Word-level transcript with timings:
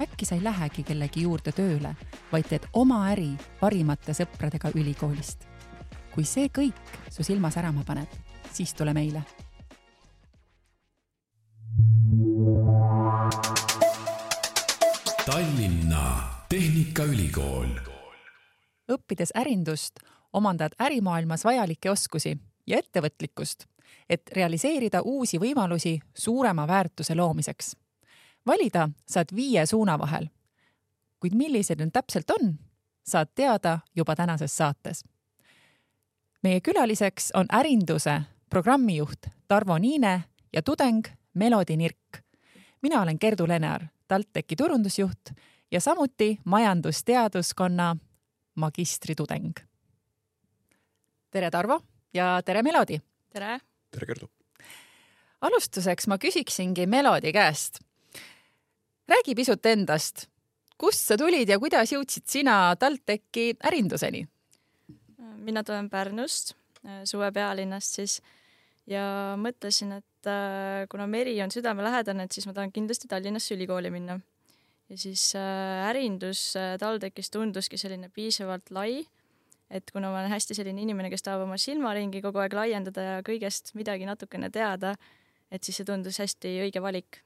äkki 0.00 0.24
sa 0.24 0.34
ei 0.34 0.44
lähegi 0.44 0.82
kellegi 0.82 1.22
juurde 1.22 1.52
tööle, 1.52 1.94
vaid 2.32 2.46
teed 2.48 2.66
oma 2.72 3.02
äri 3.12 3.30
parimate 3.60 4.14
sõpradega 4.14 4.72
ülikoolist. 4.74 5.46
kui 6.14 6.24
see 6.24 6.48
kõik 6.50 6.94
su 7.14 7.22
silma 7.22 7.50
särama 7.50 7.84
paneb, 7.86 8.08
siis 8.52 8.74
tule 8.74 8.94
meile. 8.94 9.22
Tallinna 15.26 16.04
Tehnikaülikool. 16.48 17.68
õppides 18.92 19.30
ärindust, 19.36 20.00
omandad 20.32 20.72
ärimaailmas 20.80 21.44
vajalikke 21.44 21.90
oskusi 21.90 22.38
ja 22.66 22.78
ettevõtlikkust, 22.78 23.66
et 24.08 24.30
realiseerida 24.36 25.02
uusi 25.04 25.38
võimalusi 25.38 26.00
suurema 26.14 26.66
väärtuse 26.66 27.14
loomiseks 27.14 27.76
valida 28.48 28.88
saad 29.06 29.34
viie 29.36 29.66
suuna 29.66 29.98
vahel. 29.98 30.28
kuid 31.20 31.34
millised 31.34 31.80
need 31.82 31.90
täpselt 31.92 32.30
on, 32.30 32.52
saad 33.02 33.28
teada 33.34 33.78
juba 33.96 34.16
tänases 34.16 34.56
saates. 34.56 35.04
meie 36.42 36.60
külaliseks 36.60 37.30
on 37.34 37.46
ärinduse 37.52 38.22
programmijuht 38.50 39.26
Tarvo 39.48 39.78
Niine 39.78 40.24
ja 40.52 40.62
tudeng 40.62 41.04
Melodi 41.34 41.76
Nirk. 41.76 42.24
mina 42.82 43.02
olen 43.02 43.16
Gerdu 43.20 43.48
Lenear, 43.48 43.86
TalTechi 44.08 44.56
turundusjuht 44.56 45.30
ja 45.70 45.80
samuti 45.80 46.38
majandusteaduskonna 46.44 47.96
magistritudeng. 48.54 49.52
tere, 51.30 51.50
Tarvo 51.50 51.80
ja 52.14 52.42
tere, 52.44 52.62
Melodi! 52.62 53.00
tere! 53.32 53.60
tere, 53.90 54.06
Gerdu! 54.06 54.30
alustuseks 55.40 56.06
ma 56.06 56.18
küsiksingi 56.18 56.86
Melodi 56.86 57.32
käest 57.32 57.87
räägi 59.08 59.34
pisut 59.34 59.66
endast. 59.66 60.26
kust 60.78 61.08
sa 61.10 61.16
tulid 61.18 61.48
ja 61.48 61.58
kuidas 61.58 61.92
jõudsid 61.92 62.26
sina 62.26 62.76
TalTechi 62.78 63.54
ärinduseni? 63.66 64.26
mina 65.38 65.62
tulen 65.64 65.88
Pärnust, 65.90 66.52
suve 67.08 67.30
pealinnast 67.32 67.94
siis 67.96 68.18
ja 68.88 69.36
mõtlesin, 69.40 69.94
et 70.00 70.28
äh, 70.28 70.86
kuna 70.92 71.06
meri 71.10 71.36
on 71.44 71.52
südamelähedane, 71.52 72.26
et 72.26 72.34
siis 72.36 72.46
ma 72.48 72.54
tahan 72.56 72.72
kindlasti 72.72 73.08
Tallinnasse 73.08 73.54
ülikooli 73.56 73.90
minna. 73.92 74.18
ja 74.88 74.96
siis 74.96 75.34
äh, 75.36 75.88
ärindus 75.88 76.56
äh, 76.56 76.76
TalTechis 76.80 77.30
tunduski 77.30 77.76
selline 77.80 78.08
piisavalt 78.08 78.70
lai, 78.70 79.04
et 79.70 79.90
kuna 79.92 80.10
ma 80.12 80.20
olen 80.20 80.32
hästi 80.32 80.56
selline 80.56 80.82
inimene, 80.82 81.10
kes 81.10 81.22
tahab 81.22 81.44
oma 81.44 81.56
silmaringi 81.60 82.22
kogu 82.24 82.40
aeg 82.40 82.56
laiendada 82.56 83.06
ja 83.08 83.22
kõigest 83.24 83.74
midagi 83.76 84.08
natukene 84.08 84.50
teada, 84.50 84.94
et 85.50 85.64
siis 85.64 85.80
see 85.80 85.88
tundus 85.88 86.20
hästi 86.20 86.58
õige 86.64 86.80
valik 86.84 87.22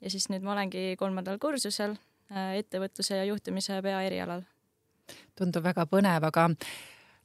ja 0.00 0.10
siis 0.12 0.28
nüüd 0.32 0.44
ma 0.44 0.54
olengi 0.56 0.94
kolmandal 0.98 1.38
kursusel 1.42 1.96
äh, 2.32 2.58
ettevõtluse 2.60 3.16
ja 3.18 3.24
juhtimise 3.28 3.80
peaerialal. 3.82 4.44
tundub 5.38 5.64
väga 5.64 5.86
põnev, 5.86 6.26
aga 6.26 6.48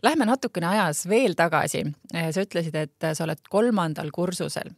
lähme 0.03 0.25
natukene 0.25 0.67
ajas 0.67 1.05
veel 1.09 1.35
tagasi. 1.37 1.85
Äh, 2.15 2.31
sa 2.31 2.45
ütlesid, 2.45 2.75
et 2.75 3.11
sa 3.13 3.25
oled 3.25 3.41
kolmandal 3.49 4.11
kursusel. 4.11 4.71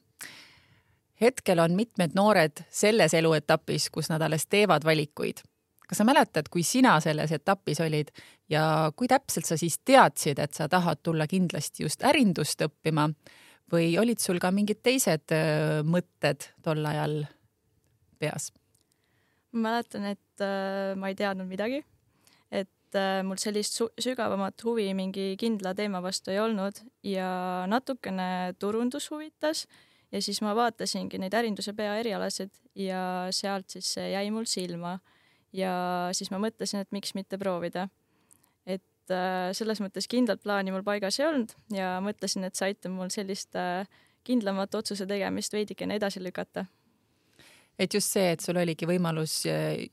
hetkel 1.21 1.59
on 1.59 1.75
mitmed 1.75 2.15
noored 2.15 2.65
selles 2.69 3.13
eluetapis, 3.13 3.89
kus 3.89 4.09
nad 4.09 4.21
alles 4.21 4.47
teevad 4.47 4.83
valikuid. 4.83 5.43
kas 5.87 5.97
sa 5.97 6.03
mäletad, 6.03 6.47
kui 6.49 6.63
sina 6.63 6.99
selles 6.99 7.31
etapis 7.31 7.79
olid 7.79 8.09
ja 8.49 8.91
kui 8.95 9.07
täpselt 9.07 9.45
sa 9.45 9.57
siis 9.57 9.79
teadsid, 9.85 10.39
et 10.39 10.53
sa 10.53 10.69
tahad 10.69 10.97
tulla 11.03 11.27
kindlasti 11.27 11.83
just 11.83 12.03
ärindust 12.03 12.61
õppima 12.61 13.09
või 13.71 13.97
olid 13.99 14.19
sul 14.19 14.39
ka 14.39 14.51
mingid 14.51 14.81
teised 14.83 15.31
äh, 15.31 15.83
mõtted 15.85 16.49
tol 16.63 16.85
ajal 16.85 17.23
peas? 18.23 18.51
ma 19.53 19.69
mäletan, 19.69 20.07
et 20.15 20.41
äh, 20.41 20.93
ma 20.97 21.11
ei 21.11 21.17
teadnud 21.17 21.47
midagi, 21.49 21.83
et 22.49 22.97
äh, 22.97 23.21
mul 23.25 23.37
sellist 23.41 23.77
sügavamat 24.01 24.63
huvi 24.65 24.89
mingi 24.97 25.33
kindla 25.39 25.75
teema 25.77 26.01
vastu 26.03 26.33
ei 26.33 26.39
olnud 26.41 26.81
ja 27.05 27.29
natukene 27.69 28.55
turundus 28.59 29.09
huvitas 29.13 29.67
ja 30.13 30.21
siis 30.21 30.41
ma 30.45 30.53
vaatasingi 30.57 31.19
neid 31.21 31.33
ärinduse 31.37 31.73
peaerialasid 31.77 32.53
ja 32.77 33.03
sealt 33.33 33.73
siis 33.73 33.93
see 33.97 34.11
jäi 34.13 34.29
mul 34.33 34.49
silma. 34.49 34.99
ja 35.53 35.73
siis 36.17 36.31
ma 36.33 36.39
mõtlesin, 36.41 36.81
et 36.81 36.91
miks 36.91 37.13
mitte 37.13 37.37
proovida. 37.37 37.87
et 38.65 39.13
äh, 39.13 39.51
selles 39.53 39.81
mõttes 39.81 40.09
kindlat 40.09 40.41
plaani 40.41 40.73
mul 40.73 40.85
paigas 40.85 41.19
ei 41.19 41.27
olnud 41.29 41.53
ja 41.73 41.99
mõtlesin, 42.01 42.45
et 42.45 42.55
see 42.55 42.71
aitab 42.71 42.97
mul 42.97 43.13
sellist 43.13 43.55
äh, 43.55 43.85
kindlamat 44.23 44.75
otsuse 44.75 45.05
tegemist 45.05 45.53
veidikene 45.53 46.01
edasi 46.01 46.23
lükata 46.23 46.65
et 47.79 47.93
just 47.93 48.13
see, 48.13 48.33
et 48.33 48.41
sul 48.41 48.57
oligi 48.61 48.87
võimalus 48.89 49.43
äh, 49.49 49.85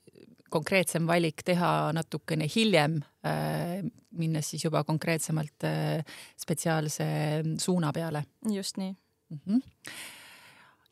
konkreetsem 0.50 1.06
valik 1.06 1.44
teha 1.46 1.91
natukene 1.96 2.48
hiljem, 2.50 2.98
äh, 3.26 3.80
minnes 4.18 4.50
siis 4.52 4.64
juba 4.66 4.84
konkreetsemalt 4.84 5.68
äh, 5.68 6.16
spetsiaalse 6.38 7.10
suuna 7.58 7.92
peale. 7.92 8.24
just 8.50 8.76
nii 8.76 8.92
mm. 9.30 9.38
-hmm 9.46 10.18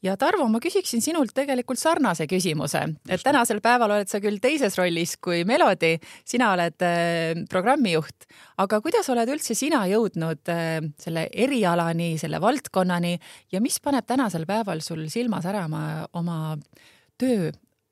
ja 0.03 0.15
Tarvo, 0.17 0.47
ma 0.51 0.61
küsiksin 0.63 1.03
sinult 1.03 1.33
tegelikult 1.35 1.81
sarnase 1.81 2.29
küsimuse, 2.31 2.85
et 3.11 3.23
tänasel 3.25 3.61
päeval 3.65 3.97
oled 3.97 4.11
sa 4.11 4.21
küll 4.23 4.39
teises 4.43 4.79
rollis 4.79 5.17
kui 5.23 5.43
Melodi, 5.49 5.97
sina 6.29 6.53
oled 6.55 6.87
äh, 6.87 7.43
programmijuht, 7.51 8.29
aga 8.63 8.81
kuidas 8.85 9.11
oled 9.13 9.31
üldse 9.35 9.57
sina 9.59 9.85
jõudnud 9.91 10.53
äh, 10.55 10.79
selle 11.03 11.27
erialani, 11.33 12.13
selle 12.21 12.41
valdkonnani 12.43 13.17
ja 13.53 13.63
mis 13.65 13.81
paneb 13.83 14.07
tänasel 14.07 14.47
päeval 14.49 14.83
sul 14.87 15.07
silma 15.13 15.43
särama 15.45 15.83
oma 16.19 16.57
töö, 17.19 17.51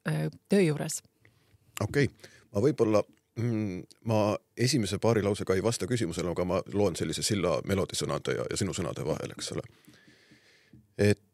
äh, 0.09 0.27
töö 0.49 0.62
juures? 0.69 1.03
okei 1.83 2.06
okay., 2.06 2.33
ma 2.55 2.62
võib-olla 2.62 3.03
mm, 3.41 3.83
ma 4.06 4.21
esimese 4.56 5.03
paari 5.03 5.27
lausega 5.27 5.59
ei 5.59 5.65
vasta 5.65 5.91
küsimusele, 5.91 6.31
aga 6.31 6.47
ma 6.47 6.62
loon 6.72 6.97
sellise 6.97 7.27
silla 7.27 7.59
Melodi 7.66 7.99
sõnade 7.99 8.39
ja, 8.39 8.47
ja 8.50 8.59
sinu 8.62 8.77
sõnade 8.77 9.05
vahel, 9.05 9.34
eks 9.34 9.56
ole. 9.56 9.66
et 10.97 11.26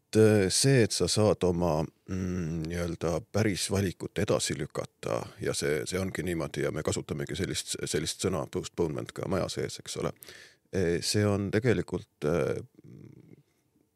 see, 0.49 0.83
et 0.83 0.91
sa 0.91 1.07
saad 1.07 1.43
oma 1.47 1.83
mm, 1.83 2.63
nii-öelda 2.67 3.21
päris 3.31 3.69
valikut 3.71 4.19
edasi 4.19 4.57
lükata 4.57 5.21
ja 5.41 5.53
see, 5.53 5.83
see 5.89 5.99
ongi 5.99 6.23
niimoodi 6.23 6.65
ja 6.65 6.71
me 6.71 6.83
kasutamegi 6.83 7.35
sellist, 7.35 7.75
sellist 7.85 8.25
sõna 8.25 8.45
postponement 8.51 9.11
ka 9.11 9.27
maja 9.31 9.49
sees, 9.49 9.79
eks 9.79 9.97
ole. 10.01 10.13
E, 10.73 11.01
see 11.05 11.25
on 11.27 11.49
tegelikult 11.53 12.27
äh, 12.29 12.55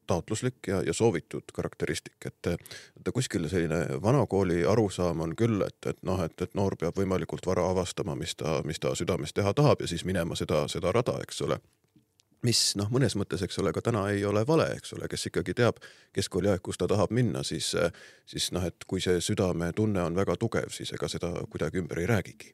taotluslik 0.08 0.68
ja, 0.68 0.82
ja 0.86 0.94
soovitud 0.94 1.52
karakteristik, 1.54 2.18
et 2.26 2.48
et 2.48 3.14
kuskil 3.14 3.50
selline 3.50 4.02
vanakooli 4.04 4.66
arusaam 4.66 5.22
on 5.22 5.36
küll, 5.36 5.62
et, 5.68 5.80
et 5.86 6.00
noh, 6.08 6.22
et, 6.24 6.42
et 6.42 6.56
noor 6.56 6.76
peab 6.80 6.98
võimalikult 6.98 7.46
vara 7.46 7.66
avastama, 7.72 8.16
mis 8.16 8.36
ta, 8.36 8.62
mis 8.66 8.80
ta 8.80 8.96
südames 8.96 9.34
teha 9.34 9.54
tahab 9.54 9.82
ja 9.82 9.88
siis 9.88 10.06
minema 10.06 10.36
seda, 10.36 10.66
seda 10.72 10.92
rada, 10.96 11.20
eks 11.24 11.42
ole 11.48 11.60
mis 12.46 12.62
noh, 12.78 12.90
mõnes 12.94 13.16
mõttes, 13.18 13.42
eks 13.46 13.60
ole, 13.62 13.74
ka 13.74 13.82
täna 13.86 14.08
ei 14.14 14.26
ole 14.26 14.44
vale, 14.48 14.70
eks 14.78 14.94
ole, 14.98 15.10
kes 15.10 15.30
ikkagi 15.32 15.56
teab 15.58 15.82
keskkooliaeg, 16.16 16.62
kus 16.64 16.78
ta 16.78 16.88
tahab 16.90 17.14
minna, 17.16 17.44
siis, 17.48 17.74
siis 18.30 18.52
noh, 18.56 18.66
et 18.68 18.86
kui 18.88 19.02
see 19.04 19.22
südametunne 19.24 20.04
on 20.04 20.18
väga 20.18 20.38
tugev, 20.40 20.70
siis 20.74 20.94
ega 20.94 21.10
seda 21.12 21.34
kuidagi 21.50 21.82
ümber 21.84 22.04
ei 22.04 22.10
räägigi. 22.10 22.54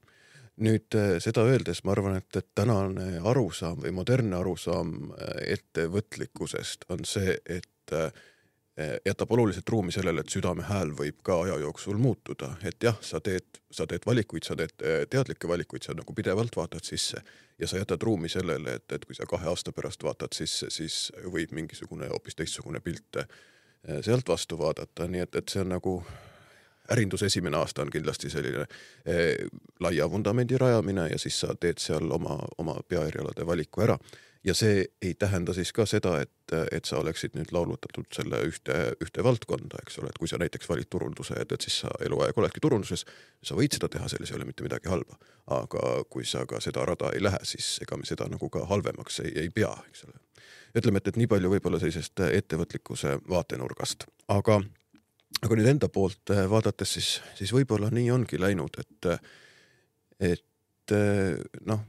nüüd 0.63 0.93
seda 1.19 1.41
öeldes 1.49 1.79
ma 1.83 1.91
arvan, 1.95 2.15
et, 2.19 2.35
et 2.37 2.45
tänane 2.55 3.19
arusaam 3.25 3.79
või 3.81 3.91
modernne 3.91 4.35
arusaam 4.37 5.13
ettevõtlikkusest 5.41 6.85
on 6.93 7.01
see, 7.09 7.39
et 7.45 7.95
jätab 9.05 9.31
oluliselt 9.31 9.69
ruumi 9.69 9.91
sellele, 9.93 10.23
et 10.23 10.33
südame 10.33 10.63
hääl 10.65 10.95
võib 10.97 11.19
ka 11.21 11.35
aja 11.43 11.59
jooksul 11.61 11.97
muutuda, 12.01 12.55
et 12.65 12.81
jah, 12.83 12.97
sa 13.05 13.19
teed, 13.21 13.61
sa 13.71 13.85
teed 13.87 14.01
valikuid, 14.05 14.47
sa 14.47 14.55
teed 14.57 14.73
teadlikke 15.09 15.47
valikuid, 15.47 15.85
sa 15.85 15.93
nagu 15.93 16.15
pidevalt 16.17 16.55
vaatad 16.57 16.81
sisse. 16.81 17.21
Ja 17.61 17.67
sa 17.69 17.77
jätad 17.77 18.01
ruumi 18.01 18.29
sellele, 18.29 18.73
et, 18.79 18.91
et 18.91 19.05
kui 19.05 19.15
sa 19.15 19.27
kahe 19.29 19.45
aasta 19.47 19.71
pärast 19.71 20.03
vaatad 20.03 20.33
sisse, 20.33 20.71
siis 20.73 21.11
võib 21.31 21.53
mingisugune 21.53 22.09
hoopis 22.09 22.35
teistsugune 22.35 22.81
pilt 22.81 23.21
eh, 23.21 23.27
sealt 24.01 24.29
vastu 24.29 24.57
vaadata, 24.57 25.05
nii 25.07 25.21
et, 25.21 25.35
et 25.37 25.53
see 25.53 25.61
on 25.61 25.69
nagu 25.75 25.99
ärinduse 26.91 27.29
esimene 27.29 27.57
aasta 27.57 27.81
on 27.85 27.91
kindlasti 27.93 28.29
selline 28.29 28.65
eh, 29.05 29.45
laia 29.79 30.09
vundamendi 30.09 30.57
rajamine 30.57 31.07
ja 31.13 31.19
siis 31.19 31.39
sa 31.39 31.55
teed 31.55 31.79
seal 31.79 32.11
oma, 32.11 32.39
oma 32.57 32.79
peaerialade 32.87 33.45
valiku 33.45 33.85
ära. 33.85 33.97
Ja 34.43 34.53
see 34.53 34.85
ei 35.01 35.13
tähenda 35.13 35.53
siis 35.53 35.71
ka 35.73 35.85
seda, 35.87 36.17
et, 36.21 36.53
et 36.71 36.85
sa 36.85 36.99
oleksid 36.99 37.37
nüüd 37.37 37.53
laulutatud 37.55 38.09
selle 38.15 38.41
ühte, 38.47 38.75
ühte 39.03 39.23
valdkonda, 39.23 39.79
eks 39.85 39.99
ole, 40.01 40.11
et 40.11 40.19
kui 40.19 40.27
sa 40.27 40.39
näiteks 40.41 40.69
valid 40.69 40.89
turunduse, 40.91 41.37
et, 41.39 41.51
et 41.55 41.67
siis 41.67 41.79
sa 41.85 41.93
eluaeg 42.03 42.37
oledki 42.37 42.63
turunduses, 42.63 43.05
sa 43.43 43.57
võid 43.59 43.75
seda 43.77 43.89
teha, 43.91 44.09
selles 44.11 44.33
ei 44.33 44.39
ole 44.39 44.49
mitte 44.49 44.65
midagi 44.65 44.91
halba. 44.91 45.17
aga 45.53 46.03
kui 46.09 46.25
sa 46.27 46.45
ka 46.47 46.59
seda 46.63 46.85
rada 46.87 47.11
ei 47.15 47.23
lähe, 47.23 47.39
siis 47.47 47.77
ega 47.83 47.97
me 47.99 48.07
seda 48.07 48.27
nagu 48.31 48.49
ka 48.49 48.65
halvemaks 48.67 49.19
ei, 49.23 49.33
ei 49.45 49.49
pea, 49.49 49.71
eks 49.89 50.05
ole. 50.07 50.19
ütleme, 50.75 50.99
et, 50.99 51.07
et 51.07 51.19
nii 51.19 51.27
palju 51.31 51.55
võib-olla 51.55 51.79
sellisest 51.79 52.25
ettevõtlikkuse 52.29 53.17
vaatenurgast, 53.29 54.07
aga 54.27 54.61
aga 55.43 55.55
nüüd 55.59 55.67
enda 55.67 55.89
poolt 55.91 56.31
vaadates, 56.49 56.93
siis, 56.93 57.09
siis 57.35 57.51
võib-olla 57.51 57.89
nii 57.91 58.11
ongi 58.11 58.39
läinud, 58.39 58.77
et, 58.79 59.07
et 60.23 60.95
noh, 61.67 61.81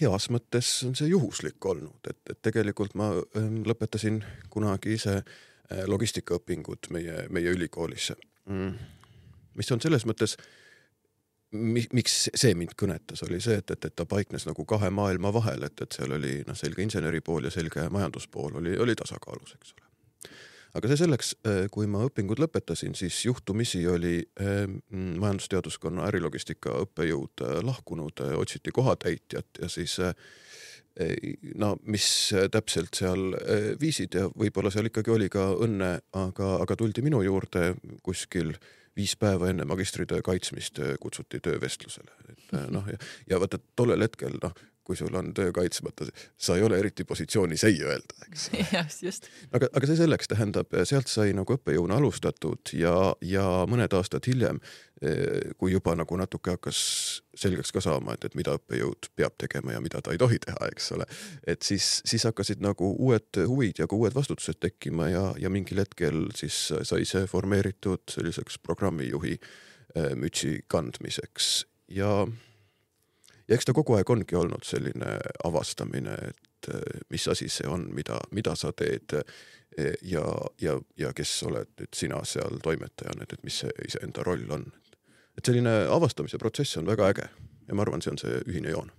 heas 0.00 0.28
mõttes 0.32 0.70
on 0.86 0.96
see 0.98 1.08
juhuslik 1.10 1.64
olnud, 1.64 2.00
et, 2.10 2.20
et 2.30 2.40
tegelikult 2.42 2.96
ma 2.98 3.10
ähm, 3.38 3.62
lõpetasin 3.66 4.20
kunagi 4.52 4.96
ise 4.98 5.20
äh, 5.20 5.84
logistikaõpingud 5.88 6.90
meie, 6.94 7.24
meie 7.30 7.54
ülikoolis. 7.54 8.12
Mm. 8.44 8.74
mis 9.56 9.70
on 9.72 9.80
selles 9.80 10.04
mõttes, 10.04 10.34
miks 11.54 12.16
see 12.34 12.52
mind 12.58 12.74
kõnetas, 12.76 13.22
oli 13.24 13.38
see, 13.40 13.56
et, 13.62 13.70
et, 13.70 13.84
et 13.88 13.96
ta 13.96 14.04
paiknes 14.04 14.44
nagu 14.44 14.66
kahe 14.68 14.90
maailma 14.92 15.32
vahel, 15.32 15.64
et, 15.64 15.80
et 15.80 15.96
seal 15.96 16.12
oli 16.12 16.42
noh, 16.44 16.58
selge 16.58 16.84
inseneri 16.84 17.22
pool 17.24 17.48
ja 17.48 17.54
selge 17.54 17.86
majanduspool 17.94 18.60
oli, 18.60 18.76
oli 18.78 18.96
tasakaalus, 18.98 19.56
eks 19.56 19.76
ole 19.78 19.84
aga 20.74 20.90
see 20.90 21.00
selleks, 21.04 21.32
äh, 21.46 21.64
kui 21.72 21.86
ma 21.90 22.02
õpingud 22.08 22.40
lõpetasin, 22.42 22.96
siis 22.98 23.20
juhtumisi 23.26 23.84
oli 23.90 24.16
äh, 24.42 24.64
majandusteaduskonna 24.90 26.08
ärilogistika 26.08 26.74
õppejõud 26.84 27.44
äh, 27.46 27.58
lahkunud, 27.66 28.24
otsiti 28.40 28.74
kohatäitjat 28.74 29.62
ja 29.62 29.70
siis 29.72 29.98
no 31.58 31.72
mis 31.90 32.04
täpselt 32.54 32.94
seal 32.94 33.32
viisid 33.80 34.14
ja 34.14 34.28
võib-olla 34.30 34.70
seal 34.70 34.86
ikkagi 34.86 35.10
oli 35.10 35.26
ka 35.26 35.48
õnne, 35.66 35.88
aga, 36.14 36.52
aga 36.62 36.76
tuldi 36.78 37.02
minu 37.02 37.18
juurde 37.26 37.72
kuskil 38.06 38.52
viis 38.94 39.16
päeva 39.18 39.48
enne 39.50 39.66
magistritöö 39.66 40.22
kaitsmist 40.22 40.78
kutsuti 41.02 41.40
töövestlusele, 41.42 42.14
et 42.30 42.54
noh, 42.70 42.86
ja, 42.86 43.00
ja 43.26 43.42
vaata 43.42 43.58
tollel 43.74 44.06
hetkel 44.06 44.38
noh 44.38 44.54
kui 44.84 44.96
sul 44.96 45.14
on 45.16 45.32
töö 45.34 45.52
kaitsmata, 45.56 46.06
sa 46.36 46.56
ei 46.58 46.62
ole 46.62 46.78
eriti 46.78 47.06
positsioonis 47.08 47.64
ei 47.64 47.80
öelda, 47.82 48.16
eks. 48.28 48.48
jah, 48.76 48.88
just. 49.02 49.28
aga, 49.52 49.70
aga 49.72 49.88
see 49.88 49.98
selleks, 49.98 50.28
tähendab, 50.30 50.74
sealt 50.88 51.10
sai 51.10 51.32
nagu 51.36 51.56
õppejõuna 51.56 51.98
alustatud 52.00 52.74
ja, 52.76 52.94
ja 53.24 53.46
mõned 53.70 53.96
aastad 53.96 54.28
hiljem, 54.28 54.60
eh, 55.00 55.54
kui 55.60 55.72
juba 55.72 55.96
nagu 55.96 56.18
natuke 56.20 56.56
hakkas 56.56 56.84
selgeks 57.34 57.72
ka 57.74 57.82
saama, 57.84 58.14
et, 58.14 58.28
et 58.28 58.38
mida 58.38 58.56
õppejõud 58.58 59.10
peab 59.16 59.36
tegema 59.40 59.74
ja 59.74 59.82
mida 59.84 60.02
ta 60.04 60.14
ei 60.14 60.20
tohi 60.20 60.38
teha, 60.44 60.70
eks 60.74 60.92
ole. 60.96 61.08
et 61.46 61.64
siis, 61.64 61.98
siis 62.06 62.28
hakkasid 62.28 62.62
nagu 62.64 62.92
uued 62.94 63.44
huvid 63.48 63.80
ja 63.82 63.88
ka 63.90 63.96
uued 63.96 64.14
vastutused 64.16 64.60
tekkima 64.60 65.08
ja, 65.10 65.26
ja 65.40 65.52
mingil 65.52 65.80
hetkel 65.82 66.28
siis 66.36 66.66
sai 66.82 67.08
see 67.08 67.28
formeeritud 67.30 68.04
selliseks 68.12 68.60
programmijuhi 68.62 69.38
eh, 69.38 70.12
mütsi 70.18 70.58
kandmiseks 70.68 71.54
ja 71.88 72.24
ja 73.48 73.56
eks 73.56 73.68
ta 73.68 73.74
kogu 73.76 73.96
aeg 73.98 74.10
ongi 74.10 74.36
olnud 74.38 74.64
selline 74.66 75.18
avastamine, 75.44 76.14
et 76.30 76.70
eh, 76.74 77.00
mis 77.10 77.28
asi 77.28 77.48
see 77.52 77.68
on, 77.68 77.88
mida, 77.94 78.18
mida 78.32 78.54
sa 78.56 78.72
teed 78.72 79.16
eh, 79.18 79.94
ja, 80.02 80.24
ja, 80.60 80.78
ja 81.00 81.12
kes 81.16 81.36
oled 81.48 81.70
nüüd 81.80 81.94
sina 81.96 82.22
seal 82.28 82.60
toimetajana, 82.64 83.26
et, 83.26 83.36
et 83.38 83.46
mis 83.46 83.62
see 83.64 83.72
iseenda 83.86 84.24
roll 84.26 84.50
on. 84.50 84.66
et 85.38 85.44
selline 85.44 85.72
avastamise 85.90 86.38
protsess 86.38 86.76
on 86.78 86.86
väga 86.86 87.08
äge 87.14 87.30
ja 87.68 87.74
ma 87.74 87.82
arvan, 87.82 88.02
see 88.02 88.14
on 88.14 88.20
see 88.20 88.42
ühine 88.46 88.70
joon 88.70 88.92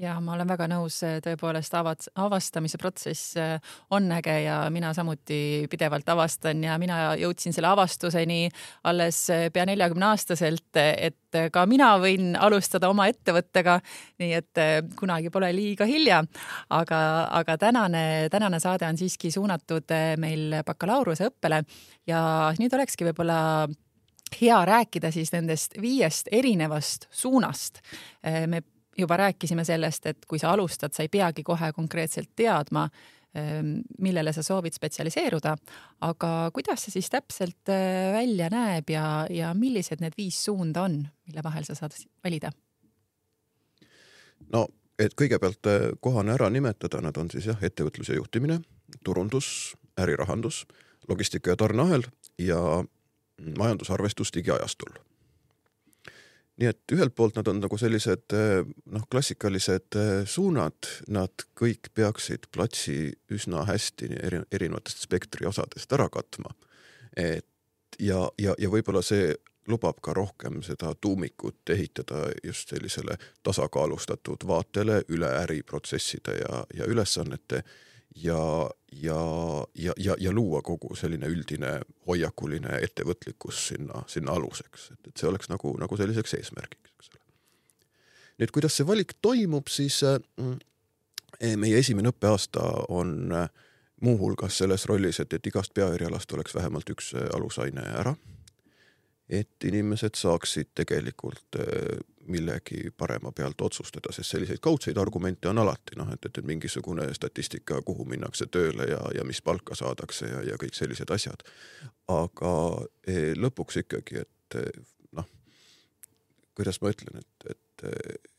ja 0.00 0.16
ma 0.20 0.34
olen 0.34 0.48
väga 0.48 0.66
nõus, 0.70 0.98
tõepoolest 1.24 1.74
avad-, 1.78 2.08
avastamise 2.20 2.78
protsess 2.80 3.36
äh, 3.40 3.56
on 3.96 4.10
äge 4.12 4.34
ja 4.44 4.58
mina 4.72 4.92
samuti 4.96 5.66
pidevalt 5.72 6.08
avastan 6.12 6.62
ja 6.64 6.76
mina 6.80 7.14
jõudsin 7.20 7.54
selle 7.56 7.70
avastuseni 7.70 8.50
alles 8.88 9.22
äh, 9.32 9.46
pea 9.52 9.66
neljakümne 9.68 10.10
aastaselt, 10.10 10.76
et 10.76 11.40
ka 11.52 11.64
mina 11.68 11.94
võin 12.00 12.34
alustada 12.36 12.90
oma 12.92 13.08
ettevõttega. 13.12 13.78
nii 14.20 14.36
et 14.36 14.60
äh, 14.60 14.76
kunagi 14.98 15.32
pole 15.32 15.50
liiga 15.56 15.88
hilja. 15.88 16.22
aga, 16.70 17.00
aga 17.40 17.58
tänane, 17.58 18.28
tänane 18.30 18.60
saade 18.60 18.86
on 18.86 19.00
siiski 19.00 19.30
suunatud 19.30 19.92
meil 20.20 20.60
bakalaureuseõppele 20.66 21.64
ja 22.06 22.20
nüüd 22.58 22.74
olekski 22.74 23.08
võib-olla 23.08 23.66
hea 24.40 24.64
rääkida 24.66 25.10
siis 25.14 25.32
nendest 25.32 25.76
viiest 25.80 26.28
erinevast 26.32 27.06
suunast. 27.10 27.80
me 28.46 28.62
juba 28.98 29.16
rääkisime 29.16 29.64
sellest, 29.64 30.06
et 30.06 30.26
kui 30.28 30.38
sa 30.38 30.52
alustad, 30.54 30.94
sa 30.94 31.04
ei 31.04 31.10
peagi 31.12 31.44
kohe 31.44 31.72
konkreetselt 31.76 32.30
teadma, 32.36 32.86
ehm, 33.34 33.78
millele 34.02 34.32
sa 34.32 34.42
soovid 34.42 34.74
spetsialiseeruda, 34.76 35.56
aga 36.06 36.32
kuidas 36.54 36.86
see 36.86 36.96
siis 36.96 37.10
täpselt 37.12 37.72
äh, 37.72 38.12
välja 38.16 38.48
näeb 38.52 38.90
ja, 38.90 39.26
ja 39.30 39.52
millised 39.54 40.00
need 40.04 40.16
viis 40.16 40.38
suunda 40.44 40.86
on, 40.88 41.02
mille 41.28 41.44
vahel 41.44 41.68
sa 41.68 41.78
saad 41.78 41.96
valida? 42.24 42.52
no 44.52 44.66
et 44.98 45.16
kõigepealt 45.16 45.68
äh, 45.70 45.88
kohane 46.00 46.36
ära 46.36 46.50
nimetada, 46.50 47.00
nad 47.04 47.16
on 47.20 47.30
siis 47.32 47.48
jah, 47.50 47.60
ettevõtluse 47.62 48.16
juhtimine, 48.16 48.60
turundus, 49.04 49.76
ärirahandus, 50.00 50.64
logistika 51.08 51.52
ja 51.52 51.56
tarneahel 51.60 52.06
ja 52.38 52.60
majandusarvestus 53.58 54.32
digiajastul 54.34 54.96
nii 56.56 56.68
et 56.70 56.94
ühelt 56.96 57.14
poolt 57.16 57.36
nad 57.36 57.48
on 57.50 57.60
nagu 57.60 57.78
sellised 57.80 58.32
eh, 58.36 58.62
noh, 58.92 59.08
klassikalised 59.12 59.98
eh, 60.00 60.12
suunad, 60.28 60.88
nad 61.12 61.46
kõik 61.58 61.90
peaksid 61.94 62.48
platsi 62.54 63.10
üsna 63.32 63.66
hästi 63.68 64.08
eri, 64.22 64.40
erinevatest 64.52 65.04
spektri 65.04 65.48
osadest 65.48 65.92
ära 65.92 66.08
katma. 66.12 66.54
et 67.16 67.46
ja, 68.00 68.28
ja, 68.38 68.54
ja 68.58 68.70
võib-olla 68.72 69.02
see 69.04 69.34
lubab 69.68 69.98
ka 70.04 70.14
rohkem 70.14 70.60
seda 70.62 70.92
tuumikut 71.00 71.70
ehitada 71.74 72.28
just 72.44 72.70
sellisele 72.70 73.16
tasakaalustatud 73.42 74.46
vaatele 74.46 75.02
üle 75.08 75.30
äriprotsesside 75.42 76.38
ja, 76.38 76.62
ja 76.74 76.86
ülesannete 76.86 77.62
ja, 78.22 78.70
ja, 78.92 79.20
ja, 79.74 79.92
ja, 79.96 80.14
ja 80.18 80.32
luua 80.32 80.62
kogu 80.62 80.96
selline 80.96 81.28
üldine 81.30 81.80
hoiakuline 82.06 82.78
ettevõtlikkus 82.82 83.66
sinna, 83.68 84.02
sinna 84.06 84.32
aluseks, 84.36 84.90
et, 84.94 85.10
et 85.10 85.16
see 85.16 85.28
oleks 85.28 85.50
nagu, 85.52 85.74
nagu 85.80 85.98
selliseks 85.98 86.36
eesmärgiks, 86.38 86.94
eks 86.96 87.12
ole. 87.12 87.22
nüüd, 88.40 88.54
kuidas 88.56 88.78
see 88.78 88.88
valik 88.88 89.16
toimub, 89.22 89.68
siis 89.72 90.00
äh, 90.06 90.20
meie 91.56 91.82
esimene 91.82 92.12
õppeaasta 92.14 92.64
on 92.94 93.18
äh, 93.36 93.50
muuhulgas 94.00 94.58
selles 94.62 94.86
rollis, 94.88 95.20
et, 95.20 95.36
et 95.36 95.52
igast 95.52 95.74
peaerialast 95.76 96.32
oleks 96.32 96.56
vähemalt 96.56 96.90
üks 96.96 97.12
äh, 97.14 97.28
alusaine 97.36 97.84
ära. 98.00 98.16
et 99.28 99.64
inimesed 99.64 100.14
saaksid 100.14 100.68
tegelikult 100.78 101.56
millegi 102.28 102.90
parema 102.96 103.32
pealt 103.32 103.60
otsustada, 103.60 104.12
sest 104.12 104.30
selliseid 104.30 104.60
kaudseid 104.62 104.98
argumente 104.98 105.48
on 105.48 105.58
alati 105.58 105.96
noh, 105.96 106.10
et, 106.12 106.26
et 106.26 106.44
mingisugune 106.46 107.08
statistika, 107.14 107.80
kuhu 107.86 108.04
minnakse 108.08 108.46
tööle 108.52 108.88
ja, 108.90 109.00
ja 109.14 109.24
mis 109.24 109.42
palka 109.42 109.74
saadakse 109.78 110.30
ja, 110.30 110.42
ja 110.52 110.60
kõik 110.60 110.74
sellised 110.76 111.10
asjad. 111.10 111.44
aga 112.08 112.52
eh, 113.06 113.34
lõpuks 113.36 113.82
ikkagi, 113.82 114.22
et 114.22 114.58
eh, 114.60 114.80
noh, 115.18 115.28
kuidas 116.54 116.80
ma 116.82 116.94
ütlen, 116.94 117.22
et, 117.22 117.50
et 117.50 117.86
eh, 117.90 118.32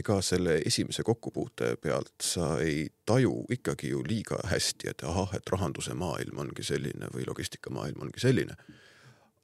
ega 0.00 0.20
selle 0.22 0.58
esimese 0.66 1.02
kokkupuute 1.06 1.76
pealt 1.82 2.22
sa 2.22 2.56
ei 2.60 2.88
taju 3.06 3.44
ikkagi 3.50 3.92
ju 3.92 4.02
liiga 4.04 4.40
hästi, 4.50 4.90
et 4.90 5.04
ahah, 5.06 5.34
et 5.36 5.52
rahanduse 5.52 5.94
maailm 5.94 6.42
ongi 6.44 6.64
selline 6.66 7.10
või 7.14 7.26
logistikamaailm 7.28 8.08
ongi 8.08 8.20
selline. 8.20 8.56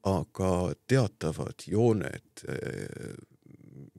aga 0.03 0.75
teatavad 0.91 1.63
jooned 1.67 2.43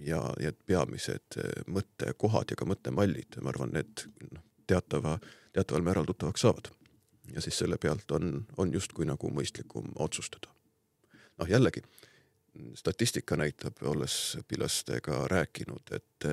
ja, 0.05 0.21
ja 0.39 0.53
peamised 0.65 1.37
eh, 1.37 1.65
mõttekohad 1.67 2.53
ja 2.53 2.59
ka 2.59 2.67
mõttemallid, 2.69 3.39
ma 3.41 3.53
arvan, 3.53 3.73
need 3.75 4.05
noh, 4.31 4.43
teatava, 4.69 5.17
teataval 5.55 5.85
määral 5.85 6.07
tuttavaks 6.09 6.45
saavad. 6.45 6.71
ja 7.33 7.41
siis 7.41 7.57
selle 7.57 7.77
pealt 7.77 8.11
on, 8.11 8.45
on 8.57 8.73
justkui 8.73 9.05
nagu 9.05 9.29
mõistlikum 9.31 9.91
otsustada. 9.95 10.51
noh, 11.37 11.49
jällegi 11.49 11.83
statistika 12.75 13.35
näitab, 13.35 13.81
olles 13.81 14.37
õpilastega 14.41 15.27
rääkinud, 15.27 15.95
et 15.95 16.29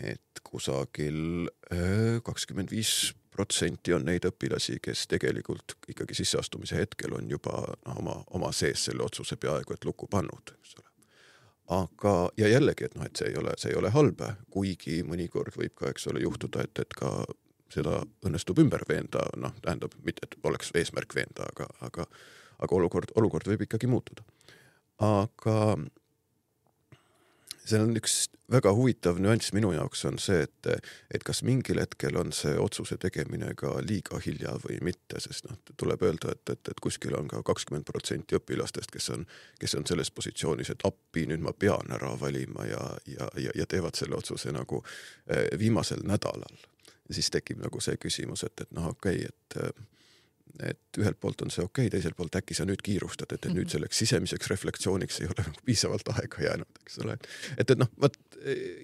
et 0.00 0.40
kusagil 0.42 1.48
eh, 1.70 2.20
kakskümmend 2.24 2.70
viis 2.70 3.12
protsenti 3.30 3.92
on 3.92 4.06
neid 4.06 4.24
õpilasi, 4.24 4.78
kes 4.82 5.06
tegelikult 5.10 5.76
ikkagi 5.90 6.16
sisseastumise 6.16 6.78
hetkel 6.78 7.14
on 7.18 7.28
juba 7.30 7.58
noh, 7.86 7.98
oma, 7.98 8.16
oma 8.38 8.52
sees 8.56 8.86
selle 8.88 9.04
otsuse 9.04 9.36
peaaegu 9.36 9.74
et 9.74 9.84
lukku 9.84 10.08
pannud, 10.10 10.54
eks 10.56 10.78
ole 10.78 10.89
aga, 11.70 12.14
ja 12.40 12.48
jällegi, 12.50 12.88
et 12.88 12.96
noh, 12.98 13.06
et 13.06 13.20
see 13.20 13.30
ei 13.30 13.38
ole, 13.38 13.54
see 13.60 13.70
ei 13.72 13.78
ole 13.78 13.92
halb, 13.94 14.24
kuigi 14.50 15.00
mõnikord 15.06 15.54
võib 15.58 15.74
ka, 15.78 15.92
eks 15.92 16.08
ole, 16.10 16.22
juhtuda, 16.24 16.64
et, 16.66 16.82
et 16.82 16.98
ka 16.98 17.12
seda 17.70 18.00
õnnestub 18.26 18.58
ümber 18.62 18.82
veenda, 18.88 19.22
noh, 19.38 19.54
tähendab 19.62 19.94
mitte, 20.06 20.26
et 20.26 20.36
oleks 20.50 20.72
eesmärk 20.74 21.14
veenda, 21.14 21.46
aga, 21.52 21.68
aga, 21.86 22.06
aga 22.58 22.76
olukord, 22.76 23.14
olukord 23.20 23.46
võib 23.52 23.62
ikkagi 23.68 23.90
muutuda. 23.90 24.26
aga 25.00 25.56
seal 27.70 27.86
on 27.86 27.96
üks 27.98 28.16
väga 28.50 28.72
huvitav 28.74 29.20
nüanss 29.22 29.52
minu 29.54 29.70
jaoks 29.74 30.02
on 30.08 30.18
see, 30.22 30.42
et, 30.46 30.86
et 31.14 31.24
kas 31.26 31.42
mingil 31.46 31.80
hetkel 31.80 32.16
on 32.18 32.32
see 32.34 32.56
otsuse 32.58 32.98
tegemine 33.00 33.52
ka 33.58 33.76
liiga 33.86 34.18
hilja 34.24 34.56
või 34.64 34.80
mitte, 34.86 35.20
sest 35.22 35.46
noh, 35.46 35.58
tuleb 35.80 36.02
öelda, 36.08 36.34
et, 36.34 36.54
et, 36.56 36.72
et 36.72 36.82
kuskil 36.82 37.14
on 37.18 37.30
ka 37.30 37.42
kakskümmend 37.46 37.86
protsenti 37.88 38.38
õpilastest, 38.38 38.90
kes 38.94 39.10
on, 39.14 39.26
kes 39.60 39.76
on 39.78 39.86
selles 39.88 40.10
positsioonis, 40.14 40.72
et 40.74 40.84
appi, 40.88 41.26
nüüd 41.30 41.44
ma 41.44 41.54
pean 41.54 41.94
ära 41.94 42.12
valima 42.20 42.66
ja, 42.68 42.82
ja, 43.06 43.30
ja, 43.38 43.54
ja 43.62 43.68
teevad 43.70 43.98
selle 43.98 44.18
otsuse 44.18 44.52
nagu 44.56 44.82
eh, 45.30 45.46
viimasel 45.58 46.04
nädalal. 46.06 46.66
siis 47.10 47.30
tekib 47.30 47.58
nagu 47.58 47.80
see 47.82 47.96
küsimus, 47.98 48.44
et, 48.46 48.60
et 48.60 48.70
noh, 48.74 48.92
okei 48.94 49.24
okay,, 49.24 49.30
et 49.30 49.99
et 50.66 51.00
ühelt 51.00 51.20
poolt 51.20 51.42
on 51.44 51.52
see 51.52 51.64
okei 51.64 51.86
okay,, 51.86 51.94
teiselt 51.96 52.16
poolt 52.18 52.36
äkki 52.40 52.56
sa 52.56 52.66
nüüd 52.68 52.82
kiirustad, 52.84 53.32
et, 53.32 53.44
et 53.44 53.52
nüüd 53.52 53.66
mhm. 53.66 53.74
selleks 53.76 54.02
sisemiseks 54.02 54.50
reflektsiooniks 54.52 55.20
ei 55.22 55.30
ole 55.30 55.46
nagu 55.46 55.64
piisavalt 55.68 56.12
aega 56.16 56.46
jäänud, 56.46 56.82
eks 56.84 57.00
ole. 57.04 57.18
et, 57.58 57.70
et 57.70 57.78
noh, 57.80 57.90
vot 58.00 58.16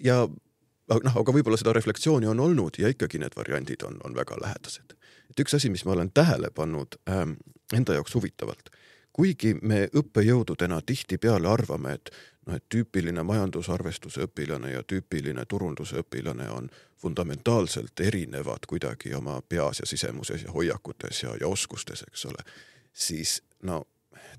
ja 0.04 0.22
noh, 0.26 1.18
aga 1.22 1.34
võib-olla 1.34 1.58
seda 1.60 1.74
reflektsiooni 1.76 2.28
on 2.30 2.40
olnud 2.42 2.78
ja 2.80 2.90
ikkagi 2.92 3.20
need 3.22 3.36
variandid 3.36 3.84
on, 3.88 3.98
on 4.06 4.16
väga 4.16 4.38
lähedased. 4.42 4.96
et 5.30 5.44
üks 5.44 5.56
asi, 5.58 5.70
mis 5.72 5.84
ma 5.84 5.96
olen 5.96 6.12
tähele 6.14 6.50
pannud 6.54 6.98
ähm, 7.10 7.38
enda 7.74 7.96
jaoks 7.98 8.14
huvitavalt, 8.14 8.70
kuigi 9.16 9.54
me 9.62 9.86
õppejõududena 9.96 10.82
tihtipeale 10.84 11.48
arvame, 11.48 11.94
et 11.96 12.10
noh, 12.46 12.58
et 12.58 12.64
tüüpiline 12.68 13.22
majandusarvestuse 13.24 14.26
õpilane 14.28 14.74
ja 14.74 14.82
tüüpiline 14.84 15.46
turunduse 15.48 16.02
õpilane 16.04 16.50
on 16.52 16.68
fundamentaalselt 17.00 18.00
erinevad 18.00 18.68
kuidagi 18.68 19.14
oma 19.14 19.40
peas 19.48 19.80
ja 19.80 19.88
sisemuses 19.88 20.44
ja 20.44 20.52
hoiakutes 20.52 21.22
ja, 21.22 21.34
ja 21.40 21.48
oskustes, 21.48 22.04
eks 22.08 22.26
ole, 22.28 22.44
siis 22.92 23.40
no 23.62 23.84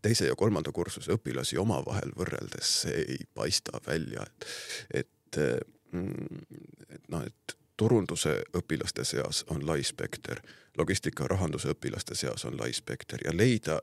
teise 0.02 0.30
ja 0.30 0.36
kolmanda 0.36 0.72
kursuse 0.72 1.18
õpilasi 1.18 1.58
omavahel 1.58 2.14
võrreldes 2.18 2.74
see 2.84 3.02
ei 3.16 3.20
paista 3.34 3.82
välja, 3.88 4.26
et, 4.30 4.48
et, 5.02 5.42
mm, 5.92 6.46
et 6.90 7.10
noh, 7.14 7.26
et 7.26 7.58
turunduse 7.78 8.40
õpilaste 8.58 9.06
seas 9.06 9.44
on 9.54 9.66
lai 9.66 9.84
spekter, 9.86 10.42
logistika, 10.78 11.28
rahanduse 11.28 11.74
õpilaste 11.74 12.16
seas 12.16 12.46
on 12.46 12.58
lai 12.58 12.74
spekter 12.74 13.26
ja 13.26 13.34
leida 13.34 13.82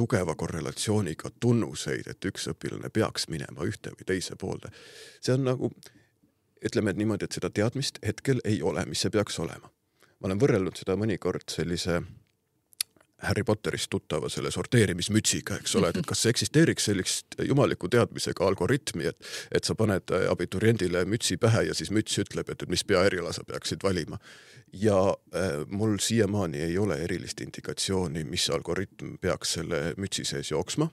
tugeva 0.00 0.34
korrelatsiooniga 0.34 1.32
tunnuseid, 1.40 2.08
et 2.08 2.28
üks 2.30 2.48
õpilane 2.54 2.88
peaks 2.94 3.28
minema 3.28 3.66
ühte 3.68 3.92
või 3.92 4.06
teise 4.14 4.36
poolde. 4.40 4.72
see 5.20 5.34
on 5.36 5.44
nagu, 5.44 5.68
ütleme 6.64 6.94
et 6.94 7.00
niimoodi, 7.00 7.28
et 7.28 7.36
seda 7.36 7.50
teadmist 7.52 8.00
hetkel 8.06 8.40
ei 8.44 8.62
ole, 8.62 8.86
mis 8.88 9.04
see 9.04 9.12
peaks 9.12 9.38
olema. 9.44 9.68
ma 10.20 10.28
olen 10.28 10.40
võrrelnud 10.40 10.80
seda 10.80 10.96
mõnikord 10.96 11.52
sellise 11.52 12.00
Harry 13.22 13.44
Potterist 13.44 13.90
tuttava 13.92 14.28
selle 14.32 14.50
sorteerimismütsiga, 14.50 15.58
eks 15.60 15.76
ole, 15.76 15.90
et 15.92 16.06
kas 16.10 16.24
eksisteeriks 16.32 16.88
sellist 16.88 17.36
jumaliku 17.48 17.88
teadmisega 17.92 18.46
algoritmi, 18.46 19.10
et, 19.12 19.32
et 19.52 19.68
sa 19.68 19.76
paned 19.76 20.14
abituriendile 20.30 21.04
mütsi 21.04 21.36
pähe 21.40 21.66
ja 21.68 21.76
siis 21.76 21.92
müts 21.92 22.16
ütleb, 22.22 22.48
et, 22.48 22.62
et 22.64 22.72
mis 22.72 22.84
peaeriala 22.84 23.34
sa 23.36 23.44
peaksid 23.44 23.84
valima. 23.84 24.16
Ja 24.72 24.98
äh, 25.34 25.66
mul 25.68 25.98
siiamaani 25.98 26.58
ei 26.58 26.78
ole 26.78 26.96
erilist 27.04 27.40
indikatsiooni, 27.40 28.24
mis 28.24 28.50
algoritm 28.50 29.16
peaks 29.20 29.52
selle 29.58 29.94
mütsi 29.96 30.24
sees 30.24 30.50
jooksma 30.50 30.90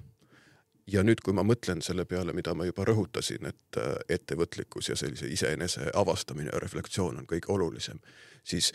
ja 0.88 1.04
nüüd, 1.04 1.22
kui 1.24 1.36
ma 1.36 1.44
mõtlen 1.44 1.82
selle 1.84 2.06
peale, 2.06 2.34
mida 2.34 2.54
ma 2.56 2.66
juba 2.66 2.86
rõhutasin, 2.88 3.50
et 3.50 3.80
äh, 3.80 3.96
ettevõtlikkus 4.18 4.90
ja 4.90 4.96
sellise 4.96 5.28
iseenese 5.28 5.92
avastamine 5.94 6.52
ja 6.54 6.60
reflektsioon 6.64 7.22
on 7.22 7.30
kõige 7.30 7.54
olulisem, 7.54 8.00
siis 8.44 8.74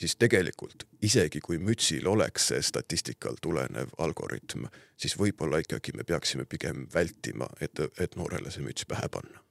siis 0.00 0.16
tegelikult 0.16 0.86
isegi 1.04 1.42
kui 1.44 1.58
mütsil 1.60 2.06
oleks 2.08 2.46
see 2.48 2.62
statistikal 2.64 3.36
tulenev 3.42 3.92
algoritm, 4.00 4.64
siis 4.96 5.16
võib-olla 5.20 5.60
ikkagi 5.60 5.92
me 5.92 6.06
peaksime 6.08 6.46
pigem 6.48 6.86
vältima, 6.94 7.50
et, 7.60 7.82
et 8.00 8.16
noorele 8.16 8.52
see 8.54 8.64
müts 8.64 8.88
pähe 8.88 9.10
panna. 9.12 9.42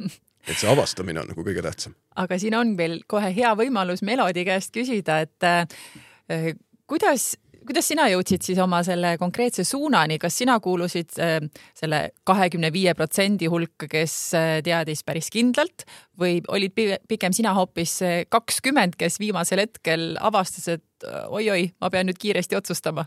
et 0.48 0.58
see 0.58 0.70
avastamine 0.70 1.22
on 1.22 1.30
nagu 1.32 1.44
kõige 1.46 1.62
tähtsam. 1.64 1.94
aga 2.16 2.38
siin 2.38 2.56
on 2.58 2.74
veel 2.78 3.00
kohe 3.06 3.30
hea 3.34 3.54
võimalus 3.58 4.02
Melodi 4.06 4.44
käest 4.48 4.74
küsida, 4.74 5.20
et 5.26 5.46
äh, 5.46 6.52
kuidas 6.90 7.34
kuidas 7.62 7.86
sina 7.92 8.08
jõudsid 8.10 8.42
siis 8.42 8.58
oma 8.58 8.80
selle 8.82 9.12
konkreetse 9.20 9.62
suunani, 9.64 10.16
kas 10.18 10.34
sina 10.40 10.58
kuulusid 10.60 11.14
äh, 11.22 11.38
selle 11.78 12.02
kahekümne 12.26 12.72
viie 12.74 12.94
protsendi 12.98 13.46
hulka, 13.52 13.86
kes 13.90 14.16
äh, 14.38 14.56
teadis 14.66 15.04
päris 15.06 15.30
kindlalt 15.30 15.86
või 16.18 16.40
olid 16.50 16.74
pigem 17.08 17.34
sina 17.36 17.54
hoopis 17.54 18.00
kakskümmend, 18.32 18.98
kes 18.98 19.20
viimasel 19.22 19.62
hetkel 19.62 20.12
avastas, 20.20 20.68
et 20.78 21.10
oi-oi, 21.28 21.70
ma 21.80 21.90
pean 21.90 22.10
nüüd 22.10 22.18
kiiresti 22.18 22.58
otsustama? 22.58 23.06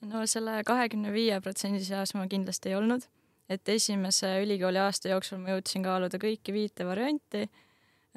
no 0.00 0.24
selle 0.26 0.62
kahekümne 0.64 1.12
viie 1.12 1.40
protsendi 1.44 1.82
seas 1.84 2.14
ma 2.16 2.26
kindlasti 2.30 2.70
ei 2.72 2.78
olnud, 2.78 3.04
et 3.50 3.68
esimese 3.68 4.36
ülikooli 4.44 4.78
aasta 4.78 5.10
jooksul 5.10 5.42
ma 5.42 5.56
jõudsin 5.56 5.82
kaaluda 5.82 6.20
kõiki 6.22 6.54
viite 6.54 6.86
varianti 6.86 7.48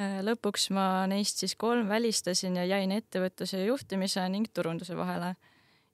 Äh, 0.02 0.24
lõpuks 0.26 0.72
ma 0.74 1.06
neist 1.06 1.44
siis 1.44 1.54
kolm 1.60 1.86
välistasin 1.92 2.56
ja 2.58 2.64
jäin 2.66 2.90
ettevõtluse 2.96 3.60
juhtimise 3.68 4.24
ning 4.34 4.48
turunduse 4.50 4.96
vahele. 4.98 5.36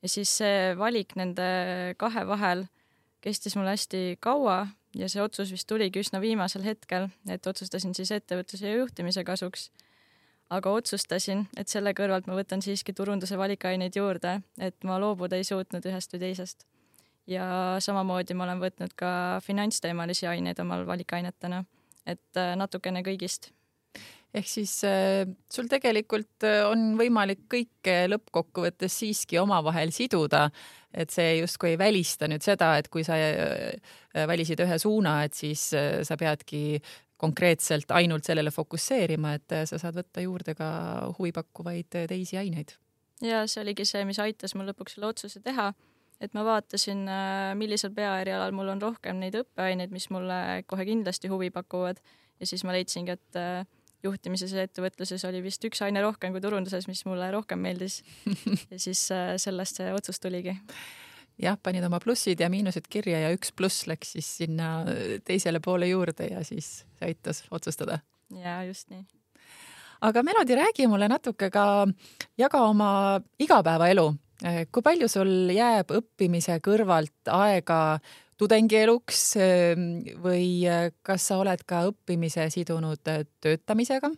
ja 0.01 0.09
siis 0.09 0.31
see 0.39 0.75
valik 0.79 1.17
nende 1.19 1.43
kahe 1.99 2.23
vahel 2.27 2.63
kestis 3.19 3.57
mul 3.59 3.67
hästi 3.67 4.15
kaua 4.23 4.69
ja 4.95 5.09
see 5.11 5.19
otsus 5.21 5.51
vist 5.51 5.67
tuligi 5.67 5.99
üsna 5.99 6.21
viimasel 6.23 6.63
hetkel, 6.63 7.09
et 7.27 7.47
otsustasin 7.47 7.91
siis 7.93 8.11
ettevõtluse 8.15 8.67
ja 8.67 8.77
juhtimise 8.77 9.23
kasuks. 9.23 9.69
aga 10.49 10.71
otsustasin, 10.71 11.47
et 11.57 11.67
selle 11.67 11.91
kõrvalt 11.93 12.27
ma 12.27 12.39
võtan 12.39 12.63
siiski 12.63 12.93
turunduse 12.93 13.37
valikaineid 13.37 13.95
juurde, 13.95 14.39
et 14.57 14.83
ma 14.83 14.97
loobuda 14.99 15.35
ei 15.35 15.43
suutnud 15.43 15.85
ühest 15.85 16.13
või 16.13 16.19
teisest. 16.19 16.65
Ja 17.29 17.77
samamoodi 17.83 18.35
ma 18.37 18.47
olen 18.47 18.61
võtnud 18.63 18.95
ka 18.97 19.11
finantsteemalisi 19.45 20.27
aineid 20.29 20.59
omal 20.63 20.85
valikainetena, 20.87 21.63
et 22.09 22.39
äh, 22.39 22.53
natukene 22.59 23.03
kõigist. 23.05 23.51
Ehk 24.33 24.45
siis 24.49 24.75
äh, 24.85 25.25
sul 25.51 25.69
tegelikult 25.71 26.45
äh, 26.47 26.61
on 26.69 26.93
võimalik 26.99 27.45
kõike 27.51 28.01
lõppkokkuvõttes 28.11 28.99
siiski 29.01 29.39
omavahel 29.41 29.93
siduda, 29.95 30.47
et 30.93 31.13
see 31.13 31.39
justkui 31.39 31.73
ei 31.73 31.81
välista 31.81 32.29
nüüd 32.29 32.45
seda, 32.45 32.75
et 32.79 32.89
kui 32.89 33.03
sa 33.05 33.13
valisid 34.25 34.63
ühe 34.65 34.79
suuna, 34.81 35.19
et 35.27 35.37
siis 35.37 35.67
sa 35.69 36.15
peadki 36.17 36.79
konkreetselt 37.19 37.91
ainult 37.93 38.25
sellele 38.25 38.49
fokusseerima, 38.49 39.35
et 39.37 39.53
sa 39.69 39.77
saad 39.77 39.99
võtta 39.99 40.23
juurde 40.23 40.55
ka 40.57 40.69
huvipakkuvaid 41.19 41.99
teisi 42.09 42.39
aineid. 42.41 42.73
ja 43.21 43.43
see 43.45 43.61
oligi 43.61 43.85
see, 43.85 44.01
mis 44.09 44.17
aitas 44.23 44.55
mul 44.57 44.71
lõpuks 44.71 44.97
selle 44.97 45.11
otsuse 45.11 45.43
teha, 45.45 45.67
et 46.19 46.33
ma 46.35 46.43
vaatasin, 46.43 47.05
millisel 47.55 47.93
peaerialal 47.95 48.51
mul 48.51 48.73
on 48.73 48.81
rohkem 48.81 49.21
neid 49.21 49.37
õppeaineid, 49.39 49.93
mis 49.95 50.09
mulle 50.11 50.63
kohe 50.67 50.85
kindlasti 50.87 51.31
huvi 51.31 51.47
pakuvad 51.55 52.01
ja 52.39 52.47
siis 52.47 52.65
ma 52.67 52.75
leidsingi, 52.75 53.15
et 53.15 53.39
juhtimises 54.03 54.53
ja 54.55 54.63
ettevõtluses 54.67 55.23
oli 55.27 55.41
vist 55.43 55.63
üks 55.67 55.81
aine 55.83 56.01
rohkem 56.03 56.33
kui 56.33 56.41
turunduses, 56.43 56.87
mis 56.89 57.03
mulle 57.07 57.29
rohkem 57.33 57.61
meeldis. 57.63 58.01
ja 58.71 58.79
siis 58.79 59.05
äh, 59.15 59.33
sellest 59.41 59.79
see 59.81 59.91
otsus 59.95 60.21
tuligi. 60.23 60.55
jah, 61.39 61.59
panid 61.63 61.85
oma 61.87 61.99
plussid 62.03 62.39
ja 62.39 62.49
miinused 62.51 62.87
kirja 62.91 63.21
ja 63.25 63.33
üks 63.35 63.53
pluss 63.55 63.87
läks 63.87 64.15
siis 64.17 64.29
sinna 64.41 64.83
teisele 65.25 65.61
poole 65.63 65.87
juurde 65.87 66.27
ja 66.33 66.43
siis 66.43 66.83
see 66.99 67.11
aitas 67.11 67.43
otsustada. 67.51 67.99
ja 68.35 68.63
just 68.67 68.89
nii. 68.89 69.05
aga 70.01 70.23
Melodi, 70.23 70.55
räägi 70.55 70.87
mulle 70.87 71.07
natuke 71.07 71.49
ka, 71.51 71.87
jaga 72.37 72.63
oma 72.67 73.21
igapäevaelu. 73.39 74.13
Kui 74.39 74.83
palju 74.83 75.07
sul 75.11 75.51
jääb 75.51 75.91
õppimise 75.91 76.59
kõrvalt 76.63 77.31
aega 77.33 77.99
tudengieluks 78.39 79.23
ehm, 79.39 79.85
või 80.23 80.63
äh, 80.69 80.89
kas 81.03 81.27
sa 81.29 81.39
oled 81.41 81.63
ka 81.67 81.83
õppimise 81.89 82.47
sidunud 82.53 83.11
äh, 83.11 83.25
töötamisega? 83.43 84.11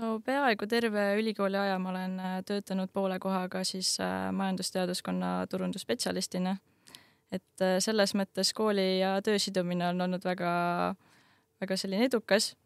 no 0.00 0.16
peaaegu 0.22 0.66
terve 0.70 1.04
ülikooli 1.18 1.58
aja 1.58 1.78
ma 1.82 1.92
olen 1.92 2.18
äh, 2.18 2.40
töötanud 2.46 2.90
poole 2.92 3.18
kohaga 3.22 3.62
siis 3.64 3.96
majandusteaduskonna 4.32 5.46
turundusspetsialistina. 5.50 6.56
et 7.30 7.62
selles 7.78 8.14
mõttes 8.18 8.50
kooli 8.54 8.98
ja 8.98 9.20
töö 9.22 9.38
sidumine 9.38 9.86
on 9.92 10.00
olnud 10.00 10.24
väga, 10.24 10.94
väga 11.62 11.76
selline 11.78 12.10
edukas 12.10 12.56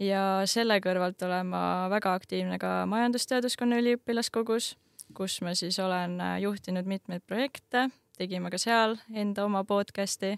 ja 0.00 0.42
selle 0.44 0.80
kõrvalt 0.84 1.22
olen 1.24 1.48
ma 1.48 1.62
väga 1.88 2.12
aktiivne 2.14 2.58
ka 2.60 2.84
majandusteaduskonna 2.88 3.80
üliõpilaskogus, 3.80 4.74
kus 5.16 5.40
ma 5.42 5.54
siis 5.54 5.78
olen 5.78 6.18
juhtinud 6.40 6.86
mitmeid 6.86 7.22
projekte 7.26 7.88
tegime 8.20 8.50
ka 8.52 8.58
seal 8.60 8.98
enda 9.16 9.44
oma 9.48 9.62
podcast'i 9.64 10.34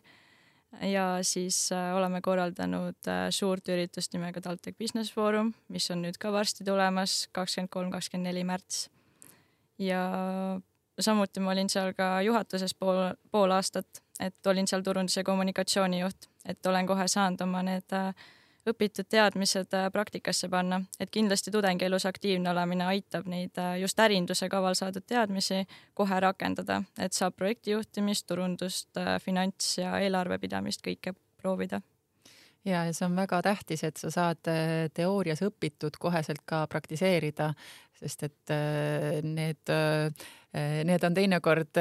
ja 0.86 1.06
siis 1.26 1.56
äh, 1.74 1.90
oleme 1.96 2.22
korraldanud 2.24 3.08
äh, 3.10 3.26
suurt 3.34 3.68
üritust 3.68 4.14
nimega 4.14 4.40
TalTech 4.40 4.78
Business 4.78 5.12
Forum, 5.12 5.52
mis 5.68 5.90
on 5.92 6.04
nüüd 6.04 6.18
ka 6.20 6.32
varsti 6.32 6.64
tulemas, 6.64 7.26
kakskümmend 7.34 7.72
kolm, 7.74 7.90
kakskümmend 7.92 8.30
neli 8.30 8.44
märts. 8.48 8.86
ja 9.78 10.02
samuti 11.00 11.40
ma 11.40 11.52
olin 11.52 11.68
seal 11.72 11.92
ka 11.98 12.20
juhatuses 12.22 12.74
pool, 12.78 13.02
pool 13.32 13.50
aastat, 13.50 14.02
et 14.20 14.46
olin 14.46 14.68
seal 14.68 14.84
turundus- 14.86 15.16
ja 15.18 15.24
kommunikatsioonijuht, 15.24 16.28
et 16.46 16.66
olen 16.66 16.86
kohe 16.86 17.08
saanud 17.08 17.40
oma 17.44 17.64
need 17.66 17.98
äh, 17.98 18.14
õpitud 18.68 19.08
teadmised 19.10 19.74
äh, 19.74 19.88
praktikasse 19.92 20.48
panna, 20.52 20.80
et 21.00 21.10
kindlasti 21.10 21.50
tudengielus 21.54 22.06
aktiivne 22.06 22.50
olemine 22.52 22.86
aitab 22.86 23.26
neid 23.30 23.58
äh, 23.58 23.76
just 23.82 23.98
ärinduse 24.00 24.48
kaval 24.52 24.76
saadud 24.78 25.04
teadmisi 25.06 25.64
kohe 25.98 26.20
rakendada, 26.22 26.82
et 26.98 27.16
saab 27.16 27.36
projektijuhtimist, 27.40 28.26
turundust, 28.30 28.90
äh, 29.00 29.16
finants 29.22 29.76
ja 29.78 29.96
eelarvepidamist 30.02 30.84
kõike 30.86 31.16
proovida. 31.42 31.82
Ja, 32.62 32.84
ja 32.86 32.92
see 32.94 33.08
on 33.08 33.16
väga 33.18 33.40
tähtis, 33.42 33.82
et 33.82 33.98
sa 33.98 34.12
saad 34.14 34.46
teoorias 34.94 35.40
õpitud 35.42 35.96
koheselt 35.98 36.44
ka 36.46 36.60
praktiseerida, 36.70 37.48
sest 37.98 38.22
et 38.28 38.52
need, 39.26 39.72
need 40.86 41.06
on 41.08 41.16
teinekord 41.16 41.80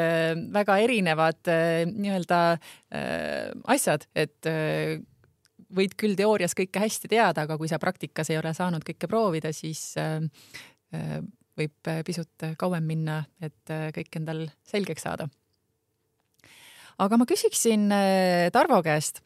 väga 0.57 0.79
erinevad 0.81 1.51
nii-öelda 1.85 2.41
asjad, 3.75 4.07
et 4.17 4.49
võid 5.75 5.95
küll 5.99 6.17
teoorias 6.19 6.55
kõike 6.57 6.83
hästi 6.83 7.11
teada, 7.11 7.45
aga 7.45 7.57
kui 7.59 7.69
sa 7.71 7.79
praktikas 7.81 8.31
ei 8.31 8.39
ole 8.39 8.53
saanud 8.57 8.85
kõike 8.87 9.09
proovida, 9.11 9.53
siis 9.55 9.93
võib 11.57 11.91
pisut 12.05 12.45
kauem 12.59 12.83
minna, 12.87 13.21
et 13.41 13.71
kõik 13.95 14.17
endal 14.19 14.45
selgeks 14.67 15.07
saada. 15.07 15.29
aga 16.99 17.17
ma 17.17 17.25
küsiksin 17.25 17.87
Tarvo 18.51 18.81
käest 18.83 19.21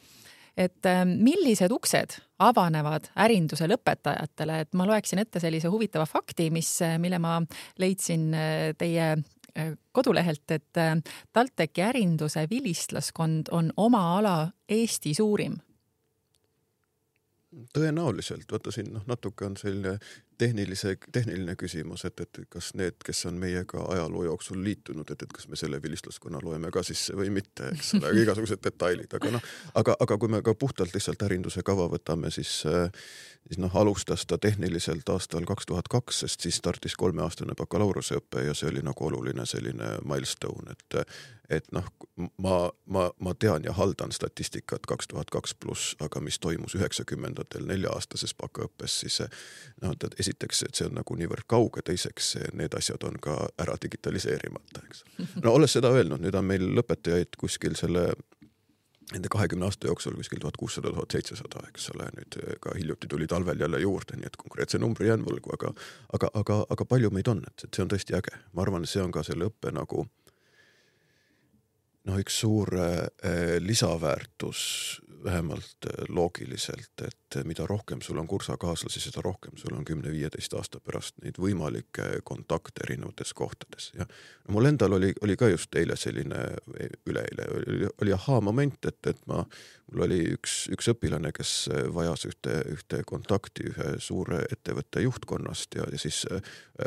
et 0.58 0.88
millised 1.06 1.72
uksed 1.72 2.18
avanevad 2.44 3.10
ärinduse 3.20 3.68
lõpetajatele, 3.70 4.62
et 4.64 4.75
ma 4.75 4.88
loeksin 4.88 5.22
ette 5.24 5.40
sellise 5.44 5.72
huvitava 5.72 6.08
fakti, 6.10 6.50
mis, 6.54 6.72
äh, 6.84 6.98
mille 7.02 7.20
ma 7.20 7.38
leidsin 7.82 8.28
äh, 8.36 8.72
teie 8.80 9.12
äh, 9.16 9.75
kodulehelt, 9.96 10.48
et 10.52 10.82
TalTechi 11.34 11.84
ärinduse 11.84 12.48
vilistlaskond 12.52 13.52
on 13.56 13.72
oma 13.78 14.04
ala 14.18 14.38
Eesti 14.70 15.14
suurim 15.16 15.60
tõenäoliselt, 17.74 18.48
vaata 18.52 18.72
siin 18.72 18.94
noh, 18.94 19.04
natuke 19.08 19.46
on 19.46 19.58
selline 19.58 19.98
tehnilise, 20.38 20.96
tehniline 21.12 21.56
küsimus, 21.60 22.06
et, 22.06 22.20
et 22.25 22.39
kas 22.50 22.74
need, 22.80 22.98
kes 23.06 23.25
on 23.30 23.38
meiega 23.42 23.86
ajaloo 23.96 24.25
jooksul 24.30 24.63
liitunud, 24.63 25.12
et, 25.12 25.24
et 25.27 25.34
kas 25.34 25.48
me 25.51 25.60
selle 25.60 25.82
vilistlaskonna 25.84 26.42
loeme 26.44 26.72
ka 26.74 26.84
sisse 26.84 27.15
või 27.18 27.32
mitte, 27.36 27.72
eks 27.75 27.96
ole, 28.00 28.12
igasugused 28.24 28.63
detailid, 28.63 29.13
aga 29.20 29.36
noh, 29.38 29.54
aga, 29.82 29.98
aga 30.08 30.20
kui 30.22 30.32
me 30.32 30.42
ka 30.46 30.56
puhtalt 30.60 30.96
lihtsalt 30.96 31.27
ärinduse 31.27 31.63
kava 31.65 31.88
võtame, 31.92 32.34
siis 32.34 32.62
siis 33.48 33.60
noh, 33.62 33.75
alustas 33.77 34.25
ta 34.25 34.38
tehniliselt 34.38 35.10
aastal 35.10 35.46
kaks 35.46 35.65
tuhat 35.70 35.88
kaks, 35.88 36.20
sest 36.20 36.42
siis 36.42 36.58
startis 36.58 36.96
kolmeaastane 36.98 37.54
bakalaureuseõpe 37.58 38.42
ja 38.48 38.54
see 38.58 38.72
oli 38.72 38.82
nagu 38.86 39.06
oluline 39.06 39.46
selline 39.46 39.98
milstone, 40.06 40.74
et 40.74 41.06
et 41.50 41.68
noh, 41.72 41.86
ma, 42.42 42.72
ma, 42.89 43.04
ma 43.20 43.34
tean 43.38 43.63
ja 43.63 43.74
haldan 43.77 44.12
statistikat 44.12 44.88
kaks 44.89 45.12
tuhat 45.12 45.30
kaks 45.30 45.54
pluss, 45.54 45.94
aga 46.01 46.18
mis 46.20 46.39
toimus 46.42 46.74
üheksakümnendatel 46.74 47.68
nelja-aastases 47.70 48.34
bakaõppes, 48.39 49.00
siis 49.04 49.20
noh, 49.84 49.94
esiteks, 50.25 50.63
et 50.67 50.79
see 50.82 50.89
on 50.89 50.98
nagu 51.00 51.17
niivõrd 51.20 51.48
kauge, 51.51 51.86
teiseks 51.86 52.36
need 52.58 52.74
asjad 52.77 53.05
on 53.08 53.20
ka 53.22 53.38
ära 53.62 53.77
digitaliseerimata, 53.82 54.84
eks. 54.89 55.05
no 55.44 55.53
olles 55.53 55.77
seda 55.77 55.94
öelnud, 55.94 56.24
nüüd 56.25 56.36
on 56.36 56.50
meil 56.50 56.65
lõpetajaid 56.79 57.38
kuskil 57.39 57.77
selle 57.79 58.10
nende 59.13 59.29
kahekümne 59.29 59.67
aasta 59.67 59.88
jooksul 59.88 60.15
kuskil 60.17 60.39
tuhat 60.41 60.58
kuussada, 60.58 60.89
tuhat 60.89 61.13
seitsesada, 61.13 61.62
eks 61.70 61.89
ole, 61.94 62.08
nüüd 62.17 62.38
ka 62.62 62.74
hiljuti 62.77 63.08
tuli 63.08 63.27
talvel 63.29 63.60
jälle 63.62 63.79
juurde, 63.84 64.17
nii 64.17 64.29
et 64.32 64.38
konkreetse 64.41 64.82
numbri 64.82 65.12
jään 65.12 65.25
võlgu, 65.25 65.53
aga 65.53 65.74
aga, 66.17 66.32
aga, 66.41 66.60
aga 66.74 66.88
palju 66.89 67.12
meid 67.13 67.29
on, 67.29 67.44
et 67.46 67.67
see 67.70 67.86
on 67.86 67.91
tõesti 67.91 68.17
äge. 68.17 68.34
ma 68.53 68.65
arvan, 68.65 68.84
et 68.84 68.89
see 68.89 69.03
on 69.03 69.13
ka 69.13 69.24
selle 69.24 69.51
õppe 69.51 69.74
nagu 69.75 70.08
noh, 72.05 72.17
üks 72.22 72.39
suur 72.41 72.74
äh, 72.82 73.60
lisaväärtus 73.62 74.62
vähemalt 75.25 75.88
äh, 75.89 76.05
loogiliselt, 76.10 77.01
et 77.08 77.39
mida 77.44 77.67
rohkem 77.67 78.01
sul 78.01 78.17
on 78.22 78.27
kursakaaslasi, 78.27 79.01
seda 79.03 79.22
rohkem 79.25 79.58
sul 79.60 79.75
on 79.75 79.86
kümne-viieteist 79.86 80.53
aasta 80.55 80.79
pärast 80.79 81.17
neid 81.24 81.39
võimalikke 81.41 82.22
kontakte 82.24 82.86
erinevates 82.88 83.34
kohtades 83.34 83.91
ja 83.98 84.05
no 84.05 84.55
mul 84.55 84.70
endal 84.70 84.96
oli, 85.00 85.12
oli 85.25 85.36
ka 85.38 85.50
just 85.51 85.75
eile 85.75 85.98
selline, 86.00 86.46
üleeile 87.05 87.50
oli, 87.58 87.89
oli 88.01 88.15
ahaa-moment, 88.15 88.79
et, 88.88 89.01
et 89.12 89.22
ma, 89.27 89.44
mul 89.91 90.05
oli 90.08 90.22
üks, 90.38 90.55
üks 90.74 90.89
õpilane, 90.94 91.34
kes 91.36 91.55
vajas 91.94 92.25
ühte, 92.29 92.62
ühte 92.72 93.01
kontakti 93.08 93.70
ühe 93.72 93.91
suure 94.00 94.44
ettevõtte 94.51 95.03
juhtkonnast 95.03 95.75
ja, 95.79 95.89
ja 95.91 96.00
siis 96.00 96.24
äh, 96.32 96.41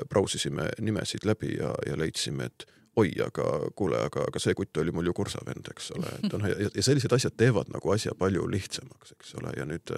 brausisime 0.09 0.71
nimesid 0.81 1.27
läbi 1.29 1.57
ja, 1.59 1.75
ja 1.87 1.99
leidsime, 1.99 2.49
et 2.49 2.69
oi, 2.99 3.13
aga 3.25 3.47
kuule, 3.79 4.01
aga, 4.09 4.27
aga 4.31 4.43
see 4.43 4.57
kutt 4.59 4.81
oli 4.83 4.95
mul 4.95 5.11
ju 5.11 5.15
kursavend, 5.17 5.71
eks 5.73 5.93
ole, 5.97 6.15
et 6.19 6.35
noh, 6.35 6.49
ja, 6.51 6.71
sellised 6.85 7.15
asjad 7.15 7.37
teevad 7.39 7.71
nagu 7.75 7.95
asja 7.95 8.15
palju 8.19 8.49
lihtsamaks, 8.51 9.15
eks 9.19 9.37
ole, 9.41 9.55
ja 9.59 9.67
nüüd 9.69 9.95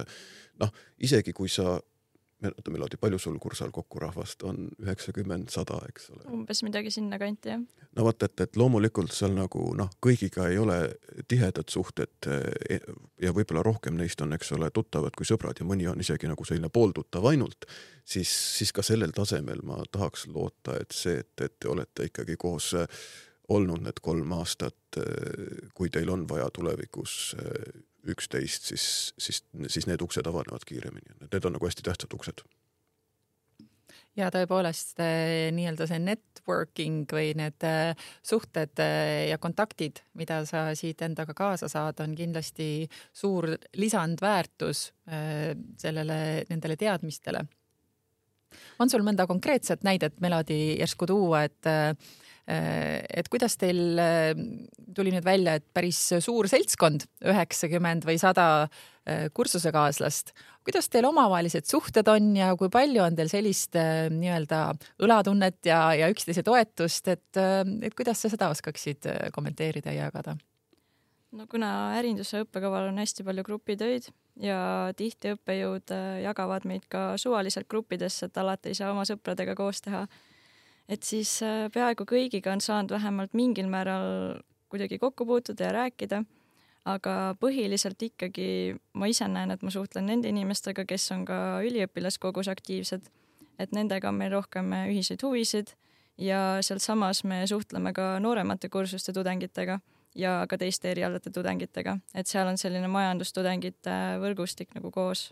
noh, 0.61 0.75
isegi 1.09 1.35
kui 1.37 1.49
sa 1.53 1.79
oota, 2.49 2.71
Melodi, 2.73 2.97
palju 3.01 3.19
sul 3.19 3.39
kursal 3.43 3.71
kokku 3.75 4.01
rahvast 4.01 4.43
on? 4.49 4.69
üheksakümmend, 4.83 5.51
sada, 5.53 5.79
eks 5.89 6.11
ole? 6.15 6.25
umbes 6.33 6.63
midagi 6.67 6.93
sinnakanti, 6.95 7.53
jah. 7.53 7.87
no 7.97 8.07
vot, 8.07 8.23
et, 8.27 8.45
et 8.45 8.59
loomulikult 8.61 9.13
seal 9.15 9.35
nagu 9.37 9.71
noh, 9.77 9.91
kõigiga 10.05 10.49
ei 10.51 10.59
ole 10.61 10.79
tihedad 11.29 11.69
suhted 11.73 12.31
e, 12.31 12.81
ja 13.23 13.35
võib-olla 13.37 13.65
rohkem 13.67 13.99
neist 14.01 14.23
on, 14.25 14.35
eks 14.37 14.55
ole, 14.57 14.71
tuttavad 14.75 15.17
kui 15.19 15.29
sõbrad 15.29 15.61
ja 15.61 15.69
mõni 15.69 15.89
on 15.91 16.01
isegi 16.01 16.31
nagu 16.31 16.47
selline 16.49 16.73
pooltuttav 16.73 17.27
ainult, 17.33 17.69
siis, 18.05 18.31
siis 18.31 18.73
ka 18.77 18.85
sellel 18.87 19.15
tasemel 19.17 19.65
ma 19.67 19.81
tahaks 19.93 20.29
loota, 20.33 20.79
et 20.81 20.97
see, 20.97 21.21
et, 21.25 21.35
et 21.45 21.59
te 21.61 21.71
olete 21.73 22.11
ikkagi 22.11 22.39
koos 22.41 22.73
olnud 23.51 23.83
need 23.83 23.99
kolm 24.03 24.33
aastat, 24.37 24.99
kui 25.75 25.91
teil 25.91 26.11
on 26.13 26.23
vaja 26.31 26.47
tulevikus 26.55 27.35
üksteist, 28.09 28.71
siis, 28.71 28.87
siis, 29.19 29.43
siis 29.69 29.87
need 29.89 30.03
uksed 30.05 30.27
avanevad 30.27 30.65
kiiremini, 30.67 31.21
need 31.27 31.45
on 31.45 31.57
nagu 31.57 31.69
hästi 31.69 31.85
tähtsad 31.87 32.17
uksed. 32.17 32.45
ja 34.17 34.29
tõepoolest 34.33 34.99
eh, 35.01 35.51
nii-öelda 35.55 35.87
see 35.89 36.01
networking 36.03 37.05
või 37.13 37.31
need 37.39 37.67
eh, 37.67 37.93
suhted 38.27 38.83
eh, 38.83 39.29
ja 39.31 39.39
kontaktid, 39.39 40.03
mida 40.19 40.43
sa 40.49 40.69
siit 40.75 41.03
endaga 41.07 41.35
kaasa 41.37 41.69
saad, 41.69 42.01
on 42.05 42.17
kindlasti 42.19 42.89
suur 43.13 43.53
lisandväärtus 43.77 44.91
sellele, 45.81 46.45
nendele 46.51 46.77
teadmistele. 46.77 47.41
on 48.79 48.91
sul 48.91 49.03
mõnda 49.03 49.27
konkreetset 49.27 49.83
näidet, 49.83 50.21
Melodi, 50.21 50.79
järsku 50.79 51.07
tuua, 51.07 51.45
et 51.45 51.67
et 52.51 53.29
kuidas 53.31 53.55
teil 53.61 53.99
äh, 54.01 54.33
tuli 54.97 55.13
nüüd 55.15 55.27
välja, 55.27 55.57
et 55.59 55.67
päris 55.75 55.99
suur 56.25 56.49
seltskond, 56.51 57.07
üheksakümmend 57.23 58.07
või 58.09 58.19
sada 58.21 58.47
äh, 58.65 59.29
kursusekaaslast, 59.37 60.33
kuidas 60.67 60.91
teil 60.91 61.07
omavahelised 61.09 61.69
suhted 61.71 62.09
on 62.11 62.33
ja 62.39 62.51
kui 62.59 62.71
palju 62.73 63.05
on 63.05 63.19
teil 63.19 63.31
sellist 63.31 63.77
nii-öelda 63.77 64.63
õlatunnet 65.03 65.61
ja, 65.71 65.83
ja 65.99 66.11
üksteise 66.13 66.45
toetust, 66.47 67.09
et, 67.13 67.39
et 67.39 67.97
kuidas 67.97 68.23
sa 68.23 68.33
seda 68.33 68.51
oskaksid 68.53 69.09
kommenteerida 69.37 69.95
ja 69.95 70.09
jagada? 70.09 70.37
no 71.31 71.47
kuna 71.47 71.95
ärinduse 71.95 72.43
õppekaval 72.43 72.89
on 72.91 72.99
hästi 72.99 73.23
palju 73.27 73.45
grupitöid 73.47 74.09
ja 74.43 74.59
tihti 74.99 75.37
õppejõud 75.37 75.95
jagavad 76.25 76.67
meid 76.67 76.89
ka 76.91 77.13
suvaliselt 77.21 77.71
gruppidesse, 77.71 78.27
et 78.27 78.43
alati 78.43 78.73
ei 78.73 78.79
saa 78.81 78.91
oma 78.91 79.07
sõpradega 79.07 79.55
koos 79.59 79.79
teha 79.87 80.03
et 80.91 81.07
siis 81.07 81.39
äh, 81.47 81.69
peaaegu 81.73 82.07
kõigiga 82.09 82.53
on 82.53 82.63
saanud 82.65 82.93
vähemalt 82.97 83.35
mingil 83.39 83.71
määral 83.71 84.41
kuidagi 84.71 84.99
kokku 85.03 85.27
puutuda 85.27 85.69
ja 85.69 85.73
rääkida, 85.75 86.23
aga 86.91 87.15
põhiliselt 87.41 88.03
ikkagi 88.03 88.77
ma 88.99 89.11
ise 89.11 89.29
näen, 89.29 89.51
et 89.55 89.63
ma 89.63 89.73
suhtlen 89.75 90.07
nende 90.11 90.31
inimestega, 90.31 90.87
kes 90.89 91.11
on 91.15 91.25
ka 91.29 91.61
üliõpilaskogus 91.67 92.51
aktiivsed, 92.51 93.11
et 93.61 93.75
nendega 93.77 94.11
on 94.11 94.19
meil 94.19 94.33
rohkem 94.35 94.73
ühiseid 94.87 95.23
huvisid 95.27 95.75
ja 96.21 96.61
sealsamas 96.65 97.25
me 97.25 97.43
suhtleme 97.47 97.93
ka 97.97 98.13
nooremate 98.23 98.71
kursuste 98.73 99.13
tudengitega 99.17 99.81
ja 100.15 100.41
ka 100.49 100.59
teiste 100.59 100.91
erialade 100.91 101.31
tudengitega, 101.35 101.99
et 102.15 102.31
seal 102.31 102.49
on 102.51 102.59
selline 102.59 102.89
majandustudengite 102.91 103.97
võrgustik 104.23 104.75
nagu 104.75 104.91
koos 104.95 105.31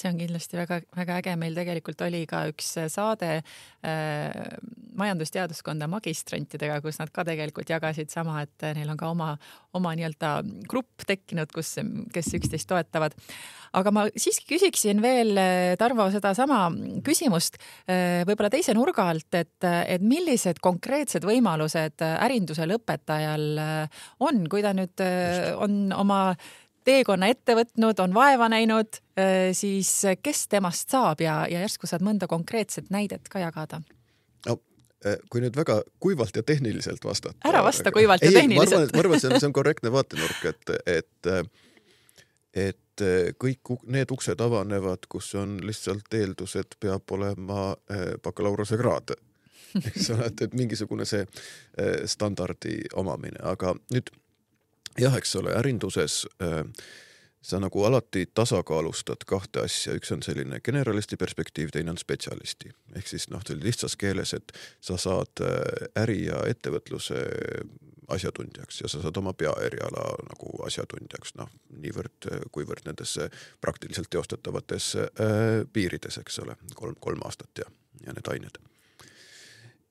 see 0.00 0.10
on 0.10 0.20
kindlasti 0.20 0.58
väga-väga 0.60 1.20
äge, 1.20 1.36
meil 1.40 1.56
tegelikult 1.56 2.00
oli 2.06 2.24
ka 2.30 2.46
üks 2.50 2.72
saade 2.92 3.32
äh, 3.40 4.56
majandusteaduskonda 5.00 5.88
magistrantidega, 5.90 6.80
kus 6.84 7.00
nad 7.00 7.12
ka 7.14 7.24
tegelikult 7.28 7.70
jagasid 7.70 8.10
sama, 8.12 8.40
et 8.44 8.66
neil 8.76 8.90
on 8.92 9.00
ka 9.00 9.10
oma, 9.12 9.30
oma 9.76 9.94
nii-öelda 9.98 10.32
grupp 10.70 11.06
tekkinud, 11.08 11.52
kus, 11.54 11.76
kes 12.14 12.34
üksteist 12.40 12.68
toetavad. 12.70 13.16
aga 13.76 13.90
ma 13.94 14.06
siiski 14.10 14.48
küsiksin 14.56 14.98
veel, 15.02 15.38
Tarvo, 15.78 16.08
sedasama 16.10 16.64
küsimust 17.06 17.60
äh, 17.86 18.24
võib-olla 18.28 18.50
teise 18.50 18.74
nurga 18.74 19.06
alt, 19.12 19.28
et, 19.38 19.62
et 19.62 20.02
millised 20.02 20.58
konkreetsed 20.62 21.24
võimalused 21.26 22.02
ärindusel 22.02 22.74
õpetajal 22.76 23.46
äh, 23.62 24.02
on, 24.26 24.42
kui 24.50 24.64
ta 24.64 24.74
nüüd 24.76 25.04
äh, 25.04 25.52
on 25.56 25.92
oma 25.96 26.20
teekonna 26.84 27.30
ette 27.30 27.54
võtnud, 27.58 28.00
on 28.02 28.14
vaeva 28.14 28.48
näinud, 28.52 29.00
siis 29.56 29.92
kes 30.22 30.46
temast 30.48 30.92
saab 30.92 31.20
ja, 31.24 31.42
ja 31.50 31.62
järsku 31.64 31.88
saad 31.90 32.04
mõnda 32.06 32.28
konkreetset 32.30 32.90
näidet 32.90 33.28
ka 33.28 33.42
jagada? 33.42 33.82
no 34.48 34.56
kui 35.32 35.40
nüüd 35.40 35.56
väga 35.56 35.80
kuivalt 36.00 36.36
ja 36.36 36.42
tehniliselt 36.44 37.04
vastata. 37.04 37.36
ära 37.48 37.62
vasta 37.64 37.92
kuivalt 37.92 38.22
ei, 38.22 38.32
ja 38.32 38.40
tehniliselt. 38.40 38.92
ma 38.92 39.04
arvan, 39.04 39.16
et 39.16 39.24
see 39.24 39.32
on, 39.32 39.40
see 39.40 39.48
on 39.48 39.56
korrektne 39.56 39.92
vaatenurk, 39.92 40.44
et, 40.44 40.72
et, 40.86 41.30
et 42.66 43.04
kõik 43.40 43.74
need 43.88 44.12
uksed 44.12 44.40
avanevad, 44.44 45.08
kus 45.08 45.32
on 45.40 45.56
lihtsalt 45.64 46.14
eeldus, 46.20 46.56
et 46.60 46.76
peab 46.80 47.16
olema 47.16 47.72
bakalaureusekraad 48.24 49.16
eks 49.88 50.10
ole, 50.14 50.26
et, 50.26 50.42
et 50.46 50.56
mingisugune 50.58 51.06
see 51.08 51.24
standardi 52.10 52.80
omamine, 52.98 53.40
aga 53.52 53.74
nüüd 53.94 54.10
jah, 54.98 55.16
eks 55.16 55.36
ole, 55.36 55.54
ärinduses 55.58 56.26
äh, 56.42 56.64
sa 57.42 57.60
nagu 57.60 57.84
alati 57.84 58.26
tasakaalustad 58.34 59.24
kahte 59.26 59.64
asja, 59.64 59.94
üks 59.96 60.12
on 60.12 60.22
selline 60.22 60.60
generalisti 60.60 61.16
perspektiiv, 61.16 61.70
teine 61.72 61.94
on 61.94 61.98
spetsialisti. 61.98 62.72
ehk 62.96 63.06
siis 63.08 63.28
noh, 63.30 63.42
lihtsas 63.62 63.96
keeles, 63.96 64.34
et 64.34 64.52
sa 64.80 64.96
saad 64.96 65.44
äh, 65.44 66.02
äri 66.02 66.24
ja 66.26 66.42
ettevõtluse 66.46 67.22
asjatundjaks 68.10 68.80
ja 68.80 68.88
sa 68.88 69.02
saad 69.02 69.16
oma 69.16 69.32
peaeriala 69.32 70.04
nagu 70.28 70.52
asjatundjaks, 70.66 71.34
noh, 71.38 71.50
niivõrd, 71.80 72.28
kuivõrd 72.52 72.84
nendesse 72.88 73.30
praktiliselt 73.60 74.10
teostatavates 74.10 74.94
äh, 74.98 75.62
piirides, 75.72 76.18
eks 76.18 76.42
ole, 76.44 76.58
kolm, 76.74 76.98
kolm 77.00 77.22
aastat 77.24 77.62
ja, 77.62 77.70
ja 78.06 78.16
need 78.16 78.28
ained. 78.34 78.60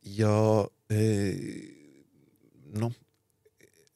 ja 0.03 0.35
äh, 0.91 1.41
noh, 2.77 2.93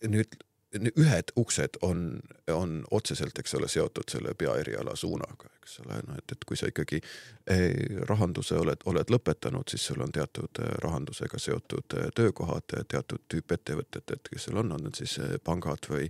nüüd 0.07 0.41
ühed 0.73 1.31
uksed 1.35 1.77
on, 1.81 2.19
on 2.51 2.83
otseselt, 2.91 3.39
eks 3.39 3.53
ole, 3.55 3.67
seotud 3.67 4.09
selle 4.11 4.33
peaeriala 4.37 4.95
suunaga, 4.95 5.49
eks 5.61 5.79
ole, 5.83 5.99
no 6.07 6.17
et, 6.17 6.31
et 6.31 6.45
kui 6.49 6.57
sa 6.57 6.69
ikkagi 6.71 6.99
eh, 7.01 7.99
rahanduse 8.09 8.57
oled, 8.57 8.85
oled 8.89 9.13
lõpetanud, 9.13 9.69
siis 9.69 9.85
sul 9.91 10.01
on 10.05 10.11
teatud 10.13 10.63
eh, 10.63 10.71
rahandusega 10.85 11.39
seotud 11.39 11.97
eh, 11.99 12.09
töökohad, 12.15 12.77
teatud 12.89 13.25
tüüp 13.29 13.53
ettevõtted, 13.57 14.15
et 14.15 14.33
kes 14.33 14.49
sul 14.49 14.57
on, 14.63 14.73
on 14.77 14.83
need 14.87 14.97
siis 14.97 15.19
pangad 15.43 15.89
või 15.91 16.09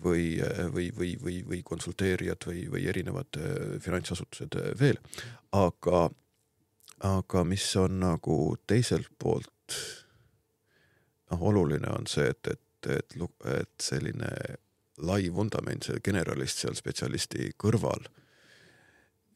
või, 0.00 0.40
või, 0.72 0.86
või, 0.96 1.10
või, 1.20 1.34
või 1.44 1.58
konsulteerijad 1.66 2.46
või, 2.48 2.62
või 2.72 2.86
erinevad 2.88 3.36
finantsasutused 3.84 4.56
veel. 4.80 4.96
aga, 5.52 6.06
aga 7.04 7.42
mis 7.44 7.66
on 7.76 7.98
nagu 8.00 8.36
teiselt 8.64 9.12
poolt 9.20 9.76
noh, 11.30 11.42
oluline 11.52 11.92
on 11.92 12.08
see, 12.08 12.30
et, 12.32 12.48
et 12.54 12.62
et, 12.86 13.16
et, 13.16 13.46
et 13.60 13.82
selline 13.82 14.30
lai 15.00 15.30
vundament, 15.34 15.84
see 15.84 16.00
generalist 16.04 16.62
seal 16.64 16.76
spetsialisti 16.76 17.52
kõrval, 17.60 18.06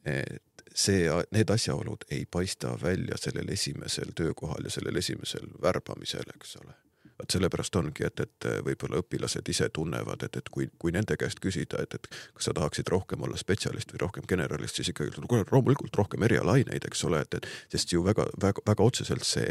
et 0.04 0.64
see, 0.74 1.04
need 1.32 1.50
asjaolud 1.50 2.06
ei 2.12 2.24
paista 2.30 2.74
välja 2.82 3.16
sellel 3.20 3.48
esimesel 3.54 4.12
töökohal 4.16 4.66
ja 4.68 4.72
sellel 4.74 5.00
esimesel 5.00 5.46
värbamisel, 5.62 6.34
eks 6.36 6.56
ole. 6.62 6.74
vot 7.14 7.30
sellepärast 7.30 7.76
ongi, 7.78 8.02
et, 8.02 8.20
et 8.20 8.46
võib-olla 8.66 8.98
õpilased 8.98 9.48
ise 9.48 9.68
tunnevad, 9.70 10.24
et, 10.26 10.36
et 10.36 10.48
kui, 10.50 10.66
kui 10.78 10.90
nende 10.92 11.14
käest 11.16 11.38
küsida, 11.40 11.78
et, 11.82 11.94
et 11.94 12.08
kas 12.34 12.48
sa 12.48 12.54
tahaksid 12.58 12.90
rohkem 12.90 13.22
olla 13.22 13.38
spetsialist 13.38 13.94
või 13.94 14.02
rohkem 14.02 14.26
generalist, 14.28 14.80
siis 14.80 14.90
ikkagi 14.90 15.22
kuule, 15.22 15.46
loomulikult 15.52 15.94
rohkem 15.96 16.26
erialaineid, 16.26 16.88
eks 16.90 17.04
ole, 17.06 17.22
et, 17.22 17.38
et 17.38 17.46
sest 17.70 17.94
ju 17.94 18.02
väga, 18.04 18.26
väga, 18.42 18.66
väga 18.66 18.88
otseselt 18.90 19.22
see 19.24 19.46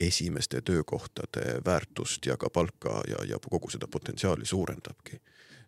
esimeste 0.00 0.60
töökohtade 0.60 1.60
väärtust 1.64 2.26
ja 2.26 2.36
ka 2.36 2.50
palka 2.50 3.02
ja, 3.08 3.24
ja 3.28 3.38
kogu 3.50 3.70
seda 3.70 3.86
potentsiaali 3.86 4.46
suurendabki. 4.46 5.20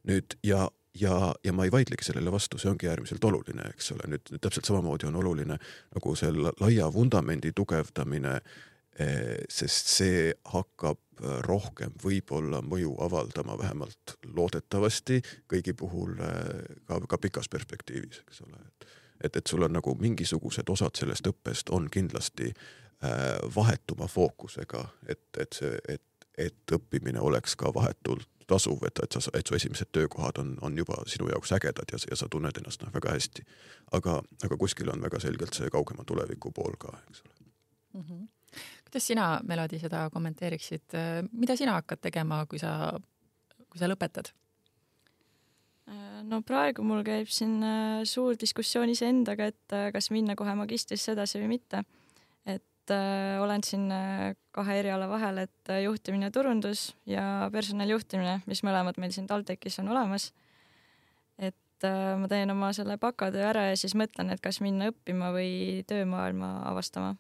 nüüd 0.09 0.39
ja, 0.43 0.71
ja, 1.01 1.35
ja 1.45 1.53
ma 1.53 1.65
ei 1.65 1.73
vaidlegi 1.73 2.05
sellele 2.05 2.33
vastu, 2.33 2.59
see 2.59 2.71
ongi 2.71 2.89
äärmiselt 2.89 3.25
oluline, 3.25 3.69
eks 3.75 3.93
ole, 3.93 4.09
nüüd 4.09 4.33
täpselt 4.41 4.65
samamoodi 4.65 5.07
on 5.11 5.19
oluline 5.21 5.59
nagu 5.95 6.15
selle 6.17 6.55
laia 6.61 6.89
vundamendi 6.93 7.53
tugevdamine, 7.53 8.39
eh, 8.99 9.43
sest 9.49 9.93
see 9.93 10.31
hakkab 10.55 11.03
rohkem 11.45 11.93
võib-olla 12.01 12.63
mõju 12.65 12.95
avaldama, 13.05 13.59
vähemalt 13.61 14.17
loodetavasti 14.25 15.21
kõigi 15.53 15.77
puhul 15.77 16.17
eh, 16.17 16.81
ka, 16.89 17.01
ka 17.09 17.21
pikas 17.21 17.53
perspektiivis, 17.53 18.25
eks 18.25 18.43
ole, 18.49 18.65
et 18.65 18.91
et, 19.25 19.37
et 19.37 19.47
sul 19.47 19.63
on 19.63 19.73
nagu 19.73 19.95
mingisugused 20.01 20.69
osad 20.73 20.97
sellest 20.97 21.27
õppest 21.29 21.73
on 21.77 21.91
kindlasti 21.93 22.55
vahetuma 23.55 24.07
fookusega, 24.07 24.85
et, 25.09 25.23
et 25.39 25.57
see, 25.57 25.79
et, 25.89 26.27
et 26.39 26.75
õppimine 26.77 27.21
oleks 27.21 27.55
ka 27.57 27.73
vahetult 27.75 28.29
tasuv, 28.51 28.83
et, 28.87 29.01
et 29.05 29.17
sa, 29.17 29.33
et 29.39 29.47
su 29.47 29.57
esimesed 29.57 29.91
töökohad 29.95 30.41
on, 30.43 30.57
on 30.67 30.79
juba 30.79 30.99
sinu 31.11 31.29
jaoks 31.31 31.53
ägedad 31.57 31.93
ja, 31.93 32.01
ja 32.11 32.19
sa 32.19 32.29
tunned 32.31 32.59
ennast 32.59 32.83
noh, 32.83 32.91
väga 32.95 33.15
hästi. 33.15 33.47
aga, 33.99 34.19
aga 34.47 34.59
kuskil 34.61 34.91
on 34.93 35.03
väga 35.07 35.21
selgelt 35.23 35.57
see 35.57 35.71
kaugema 35.73 36.07
tuleviku 36.09 36.53
pool 36.57 36.77
ka, 36.83 36.97
eks 37.11 37.23
ole 37.27 37.35
mm. 37.95 38.05
-hmm. 38.09 38.27
kuidas 38.89 39.07
sina, 39.07 39.31
Melodi, 39.47 39.79
seda 39.79 40.09
kommenteeriksid, 40.11 40.99
mida 41.33 41.57
sina 41.57 41.79
hakkad 41.79 42.03
tegema, 42.09 42.45
kui 42.47 42.59
sa, 42.59 42.75
kui 43.71 43.79
sa 43.79 43.91
lõpetad? 43.91 44.33
Äh, 45.91 46.21
no 46.27 46.43
praegu 46.43 46.83
mul 46.83 47.05
käib 47.07 47.31
siin 47.31 47.63
äh, 47.63 48.03
suur 48.05 48.37
diskussioon 48.41 48.91
iseendaga, 48.91 49.47
et 49.55 49.79
kas 49.93 50.11
minna 50.11 50.37
kohe 50.37 50.55
magistrisse 50.55 51.13
edasi 51.13 51.43
või 51.43 51.55
mitte 51.57 51.85
et 52.47 52.65
äh, 52.95 53.39
olen 53.43 53.65
siin 53.67 53.91
äh, 53.95 54.35
kahe 54.55 54.79
eriala 54.81 55.09
vahel, 55.11 55.45
et 55.47 55.71
äh, 55.73 55.83
juhtimine 55.85 56.29
ja 56.29 56.35
turundus 56.35 56.91
ja 57.09 57.25
personalijuhtimine, 57.53 58.41
mis 58.51 58.63
mõlemad 58.67 58.99
meil 59.01 59.15
siin 59.15 59.29
TalTechis 59.31 59.81
on 59.83 59.91
olemas. 59.95 60.31
et 61.39 61.87
äh, 61.87 62.17
ma 62.21 62.29
teen 62.29 62.51
oma 62.51 62.73
selle 62.77 62.99
bakatöö 63.01 63.47
ära 63.53 63.69
ja 63.71 63.77
siis 63.77 63.95
mõtlen, 63.95 64.33
et 64.35 64.43
kas 64.45 64.61
minna 64.61 64.91
õppima 64.93 65.33
või 65.37 65.85
töömaailma 65.89 66.53
avastama. 66.71 67.15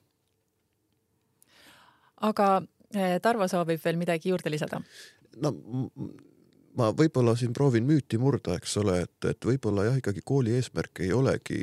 aga 2.20 2.50
äh, 2.94 3.18
Tarvo 3.22 3.48
soovib 3.48 3.80
veel 3.84 3.96
midagi 3.96 4.34
juurde 4.34 4.50
lisada? 4.50 4.82
no 5.36 5.54
ma 6.78 6.90
võib-olla 6.96 7.34
siin 7.38 7.52
proovin 7.56 7.86
müüti 7.88 8.18
murda, 8.20 8.54
eks 8.60 8.76
ole, 8.82 9.00
et, 9.06 9.28
et 9.30 9.46
võib-olla 9.46 9.88
jah, 9.88 9.98
ikkagi 9.98 10.22
kooli 10.26 10.54
eesmärk 10.58 11.02
ei 11.04 11.12
olegi 11.16 11.60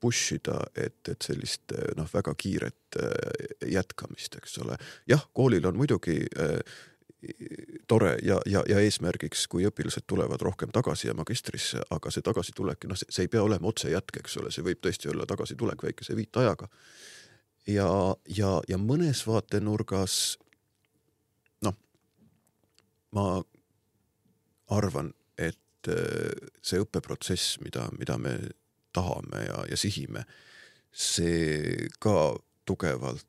push 0.00 0.36
ida, 0.36 0.58
et, 0.76 1.00
et 1.08 1.24
sellist 1.24 1.74
noh, 1.96 2.08
väga 2.12 2.34
kiiret 2.38 3.00
äh, 3.00 3.68
jätkamist, 3.72 4.36
eks 4.40 4.58
ole. 4.64 4.78
jah, 5.08 5.24
koolil 5.32 5.68
on 5.70 5.78
muidugi 5.80 6.18
äh, 6.36 6.58
tore 7.88 8.16
ja, 8.22 8.40
ja, 8.46 8.62
ja 8.68 8.80
eesmärgiks, 8.82 9.46
kui 9.50 9.66
õpilased 9.68 10.04
tulevad 10.10 10.42
rohkem 10.42 10.72
tagasi 10.74 11.08
ja 11.08 11.14
magistrisse, 11.14 11.82
aga 11.94 12.10
see 12.10 12.24
tagasitulek, 12.24 12.86
noh, 12.90 12.98
see 12.98 13.26
ei 13.26 13.30
pea 13.30 13.44
olema 13.44 13.70
otsejätk, 13.70 14.18
eks 14.22 14.36
ole, 14.42 14.50
see 14.50 14.66
võib 14.66 14.82
tõesti 14.82 15.10
olla 15.12 15.26
tagasitulek 15.28 15.86
väikese 15.86 16.16
viitajaga. 16.18 16.68
ja, 17.66 17.88
ja, 18.26 18.52
ja 18.68 18.78
mõnes 18.78 19.22
vaatenurgas 19.26 20.36
noh, 21.62 21.78
ma 23.14 23.26
arvan, 24.76 25.12
et 25.38 25.90
äh, 25.90 26.32
see 26.62 26.82
õppeprotsess, 26.82 27.58
mida, 27.64 27.88
mida 27.98 28.18
me 28.20 28.36
tahame 28.92 29.46
ja, 29.46 29.62
ja 29.70 29.78
sihime, 29.80 30.24
see 30.92 31.88
ka 32.02 32.34
tugevalt 32.68 33.26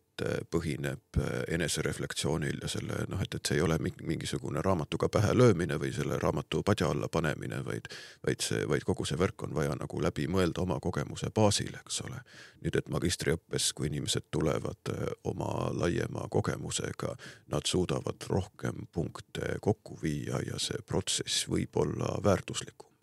põhineb 0.51 1.17
äh, 1.17 1.43
enesereflektsioonil 1.55 2.59
ja 2.61 2.69
selle 2.69 3.05
noh, 3.09 3.21
et, 3.23 3.33
et 3.35 3.49
see 3.49 3.57
ei 3.57 3.63
ole 3.65 3.79
mingisugune 3.81 4.61
raamatuga 4.61 5.09
pähe 5.09 5.33
löömine 5.33 5.79
või 5.81 5.93
selle 5.95 6.19
raamatu 6.21 6.61
padja 6.63 6.91
alla 6.93 7.09
panemine, 7.09 7.63
vaid, 7.65 7.89
vaid 8.25 8.45
see, 8.45 8.67
vaid 8.69 8.85
kogu 8.85 9.07
see 9.09 9.17
värk 9.19 9.47
on 9.47 9.55
vaja 9.57 9.75
nagu 9.79 10.01
läbi 10.01 10.27
mõelda 10.29 10.61
oma 10.61 10.79
kogemuse 10.83 11.31
baasil, 11.33 11.73
eks 11.81 12.01
ole. 12.05 12.21
nüüd, 12.61 12.77
et 12.77 12.89
magistriõppes, 12.93 13.71
kui 13.73 13.89
inimesed 13.89 14.29
tulevad 14.31 14.93
äh, 14.93 15.03
oma 15.23 15.71
laiema 15.73 16.27
kogemusega, 16.29 17.15
nad 17.49 17.65
suudavad 17.65 18.29
rohkem 18.29 18.87
punkte 18.91 19.57
kokku 19.61 19.97
viia 20.01 20.39
ja 20.45 20.59
see 20.61 20.77
protsess 20.85 21.47
võib 21.49 21.81
olla 21.81 22.17
väärtuslikum 22.23 22.93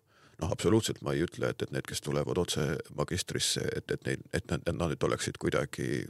noh, 0.41 0.51
absoluutselt 0.51 1.01
ma 1.05 1.13
ei 1.15 1.23
ütle, 1.25 1.51
et, 1.51 1.61
et 1.61 1.73
need, 1.73 1.85
kes 1.87 2.01
tulevad 2.01 2.39
otse 2.41 2.65
magistrisse, 2.97 3.63
et, 3.75 3.91
et 3.93 4.07
neil, 4.07 4.23
et 4.33 4.47
nad, 4.51 4.63
nad 4.73 4.93
nüüd 4.93 5.05
oleksid 5.07 5.37
kuidagi 5.41 6.05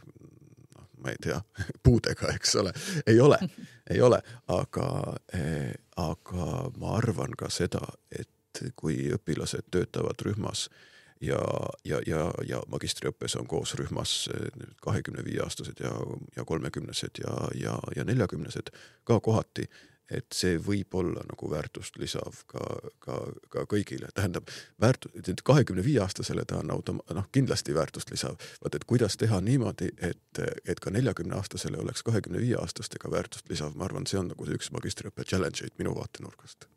ma 1.01 1.13
ei 1.13 1.19
tea, 1.21 1.39
puudega, 1.83 2.33
eks 2.35 2.55
ole, 2.61 2.73
ei 3.07 3.19
ole, 3.19 3.39
ei 3.89 4.01
ole, 4.01 4.21
aga 4.47 4.87
aga 6.01 6.47
ma 6.77 6.95
arvan 6.97 7.35
ka 7.37 7.49
seda, 7.53 7.81
et 8.11 8.63
kui 8.75 9.09
õpilased 9.15 9.69
töötavad 9.71 10.21
rühmas 10.25 10.67
ja, 11.21 11.39
ja, 11.85 12.01
ja, 12.07 12.25
ja 12.47 12.61
magistriõppes 12.71 13.37
on 13.39 13.47
koos 13.47 13.75
rühmas 13.79 14.29
kahekümne 14.83 15.23
viie 15.25 15.41
aastased 15.43 15.79
ja, 15.83 15.93
ja 16.35 16.45
kolmekümnesed 16.45 17.21
ja, 17.23 17.35
ja, 17.55 17.77
ja 17.95 18.05
neljakümnesed 18.07 18.73
ka 19.07 19.19
kohati 19.19 19.69
et 20.11 20.27
see 20.35 20.57
võib 20.61 20.93
olla 20.97 21.23
nagu 21.27 21.49
väärtust 21.51 21.97
lisav 22.01 22.43
ka, 22.51 22.65
ka, 23.03 23.19
ka 23.53 23.65
kõigile, 23.71 24.11
tähendab 24.15 24.49
väärtus, 24.81 25.15
kahekümne 25.47 25.83
viie 25.85 26.01
aastasele 26.03 26.45
ta 26.47 26.59
on 26.61 26.73
autom-, 26.75 27.01
noh, 27.13 27.29
kindlasti 27.31 27.75
väärtust 27.75 28.11
lisav. 28.11 28.35
vaat 28.63 28.75
et 28.75 28.85
kuidas 28.89 29.17
teha 29.17 29.41
niimoodi, 29.41 29.91
et, 30.01 30.43
et 30.65 30.83
ka 30.83 30.91
neljakümne 30.91 31.35
aastasele 31.39 31.79
oleks 31.81 32.03
kahekümne 32.03 32.43
viie 32.43 32.59
aastastega 32.59 33.11
väärtust 33.11 33.49
lisav, 33.49 33.75
ma 33.75 33.87
arvan, 33.87 34.07
see 34.07 34.19
on 34.19 34.31
nagu 34.33 34.45
see 34.47 34.59
üks 34.59 34.71
magistriõppe 34.75 35.27
challenge 35.27 35.65
eid 35.65 35.79
minu 35.79 35.95
vaatenurgast 35.97 36.69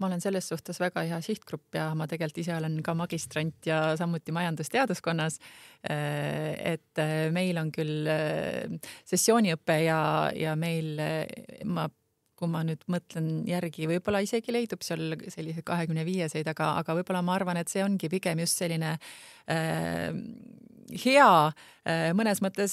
ma 0.00 0.08
olen 0.08 0.22
selles 0.22 0.48
suhtes 0.48 0.80
väga 0.80 1.02
hea 1.04 1.18
sihtgrupp 1.20 1.76
ja 1.76 1.90
ma 1.98 2.06
tegelikult 2.08 2.40
ise 2.40 2.54
olen 2.56 2.78
ka 2.84 2.94
magistrant 2.96 3.66
ja 3.68 3.80
samuti 4.00 4.32
majandusteaduskonnas. 4.32 5.38
et 5.84 7.02
meil 7.32 7.60
on 7.60 7.72
küll 7.72 8.08
sessiooniõpe 9.04 9.76
ja, 9.84 10.00
ja 10.36 10.56
meil, 10.56 10.96
ma 11.64 11.88
kui 12.40 12.50
ma 12.50 12.62
nüüd 12.66 12.86
mõtlen 12.90 13.28
järgi, 13.48 13.88
võib-olla 13.90 14.22
isegi 14.24 14.54
leidub 14.54 14.84
seal 14.86 15.14
selliseid 15.28 15.66
kahekümne 15.66 16.06
viieseid, 16.08 16.48
aga, 16.50 16.74
aga 16.80 16.96
võib-olla 16.98 17.22
ma 17.26 17.36
arvan, 17.36 17.60
et 17.60 17.72
see 17.72 17.84
ongi 17.84 18.10
pigem 18.12 18.40
just 18.44 18.60
selline 18.60 18.96
äh, 18.96 20.10
hea 21.04 21.34
mõnes 22.18 22.40
mõttes 22.44 22.72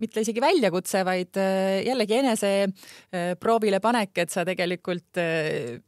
mitte 0.00 0.22
isegi 0.24 0.40
väljakutse, 0.42 1.02
vaid 1.06 1.36
jällegi 1.84 2.16
enese 2.16 2.50
proovile 3.42 3.80
panek, 3.82 4.12
et 4.24 4.32
sa 4.32 4.44
tegelikult 4.46 5.20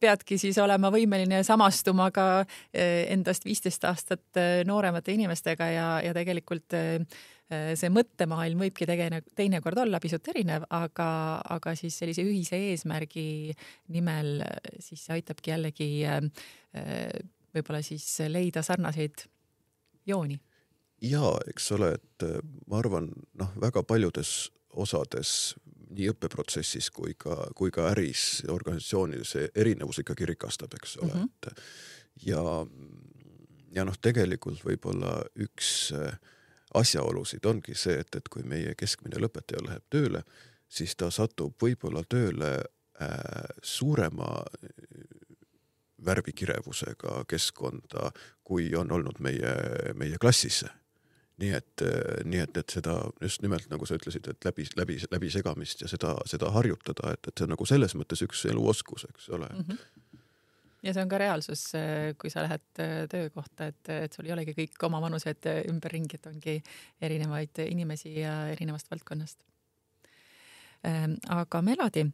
peadki 0.03 0.38
siis 0.43 0.59
olema 0.62 0.90
võimeline 0.95 1.40
samastuma 1.47 2.11
ka 2.14 2.27
endast 2.75 3.47
viisteist 3.47 3.87
aastat 3.88 4.43
nooremate 4.69 5.14
inimestega 5.14 5.71
ja, 5.73 5.88
ja 6.05 6.12
tegelikult 6.17 6.75
Äh, 6.75 7.34
see 7.50 7.90
mõttemaailm 7.92 8.64
võibki 8.64 8.87
tegene, 8.88 9.20
teinekord 9.37 9.83
olla 9.83 10.00
pisut 10.00 10.28
erinev, 10.33 10.64
aga, 10.72 11.09
aga 11.57 11.74
siis 11.76 11.98
sellise 12.00 12.24
ühise 12.24 12.57
eesmärgi 12.70 13.52
nimel 13.92 14.40
äh, 14.46 14.57
siis 14.80 15.04
aitabki 15.12 15.52
jällegi 15.52 15.88
äh, 16.09 16.24
võib-olla 17.54 17.83
siis 17.85 18.07
leida 18.28 18.64
sarnaseid 18.64 19.26
jooni. 20.07 20.40
ja 21.04 21.35
eks 21.50 21.70
ole, 21.76 21.94
et 21.98 22.26
ma 22.66 22.80
arvan, 22.80 23.11
noh, 23.38 23.52
väga 23.61 23.85
paljudes 23.87 24.50
osades 24.72 25.54
nii 25.94 26.11
õppeprotsessis 26.11 26.90
kui 26.94 27.14
ka, 27.18 27.37
kui 27.54 27.70
ka 27.74 27.90
äris, 27.92 28.42
organisatsioonides 28.50 29.35
see 29.37 29.50
erinevus 29.54 30.00
ikkagi 30.02 30.26
rikastab, 30.33 30.74
eks 30.74 30.96
ole 31.02 31.12
mm, 31.12 31.20
-hmm. 31.20 31.52
et 31.52 32.26
ja, 32.26 32.42
ja 33.76 33.85
noh, 33.85 33.96
tegelikult 34.00 34.64
võib-olla 34.64 35.20
üks 35.37 35.92
äh, 35.94 36.16
asjaolusid 36.75 37.47
ongi 37.47 37.75
see, 37.79 37.99
et, 38.01 38.17
et 38.17 38.29
kui 38.33 38.45
meie 38.49 38.75
keskmine 38.79 39.21
lõpetaja 39.23 39.63
läheb 39.65 39.85
tööle, 39.91 40.23
siis 40.69 40.97
ta 40.99 41.11
satub 41.15 41.57
võib-olla 41.63 42.03
tööle 42.09 42.55
äh, 42.59 43.51
suurema 43.63 44.31
äh, 44.43 44.71
värvikirevusega 46.05 47.25
keskkonda, 47.29 48.11
kui 48.45 48.69
on 48.77 48.93
olnud 48.93 49.21
meie, 49.25 49.55
meie 49.95 50.19
klassis. 50.21 50.65
nii 51.39 51.51
et, 51.51 51.83
äh, 51.83 52.23
nii 52.25 52.39
et, 52.45 52.57
et 52.57 52.71
seda 52.71 53.01
just 53.21 53.43
nimelt 53.43 53.67
nagu 53.71 53.87
sa 53.87 53.97
ütlesid, 53.99 54.29
et 54.31 54.45
läbi, 54.45 54.67
läbi, 54.77 54.99
läbisegamist 55.11 55.81
ja 55.83 55.89
seda, 55.91 56.15
seda 56.31 56.51
harjutada, 56.55 57.13
et, 57.13 57.27
et 57.27 57.39
see 57.39 57.49
on 57.49 57.55
nagu 57.57 57.67
selles 57.67 57.95
mõttes 57.99 58.23
üks 58.23 58.45
eluoskus, 58.51 59.07
eks 59.11 59.29
ole 59.35 59.51
mm. 59.51 59.69
-hmm 59.69 60.04
ja 60.85 60.92
see 60.92 61.05
on 61.05 61.11
ka 61.11 61.18
reaalsus, 61.20 61.64
kui 62.20 62.33
sa 62.33 62.44
lähed 62.44 62.83
äh, 62.83 62.92
töökohta, 63.11 63.70
et, 63.73 63.90
et 63.94 64.14
sul 64.16 64.29
ei 64.29 64.35
olegi 64.37 64.55
kõik 64.57 64.87
omavanused 64.88 65.49
ümberringi, 65.70 66.20
et 66.20 66.29
ongi 66.31 66.59
erinevaid 67.05 67.64
inimesi 67.64 68.18
ja 68.18 68.37
erinevast 68.53 68.90
valdkonnast. 68.92 69.40
Ähm, 70.85 71.16
aga 71.33 71.62
Melodi, 71.64 72.05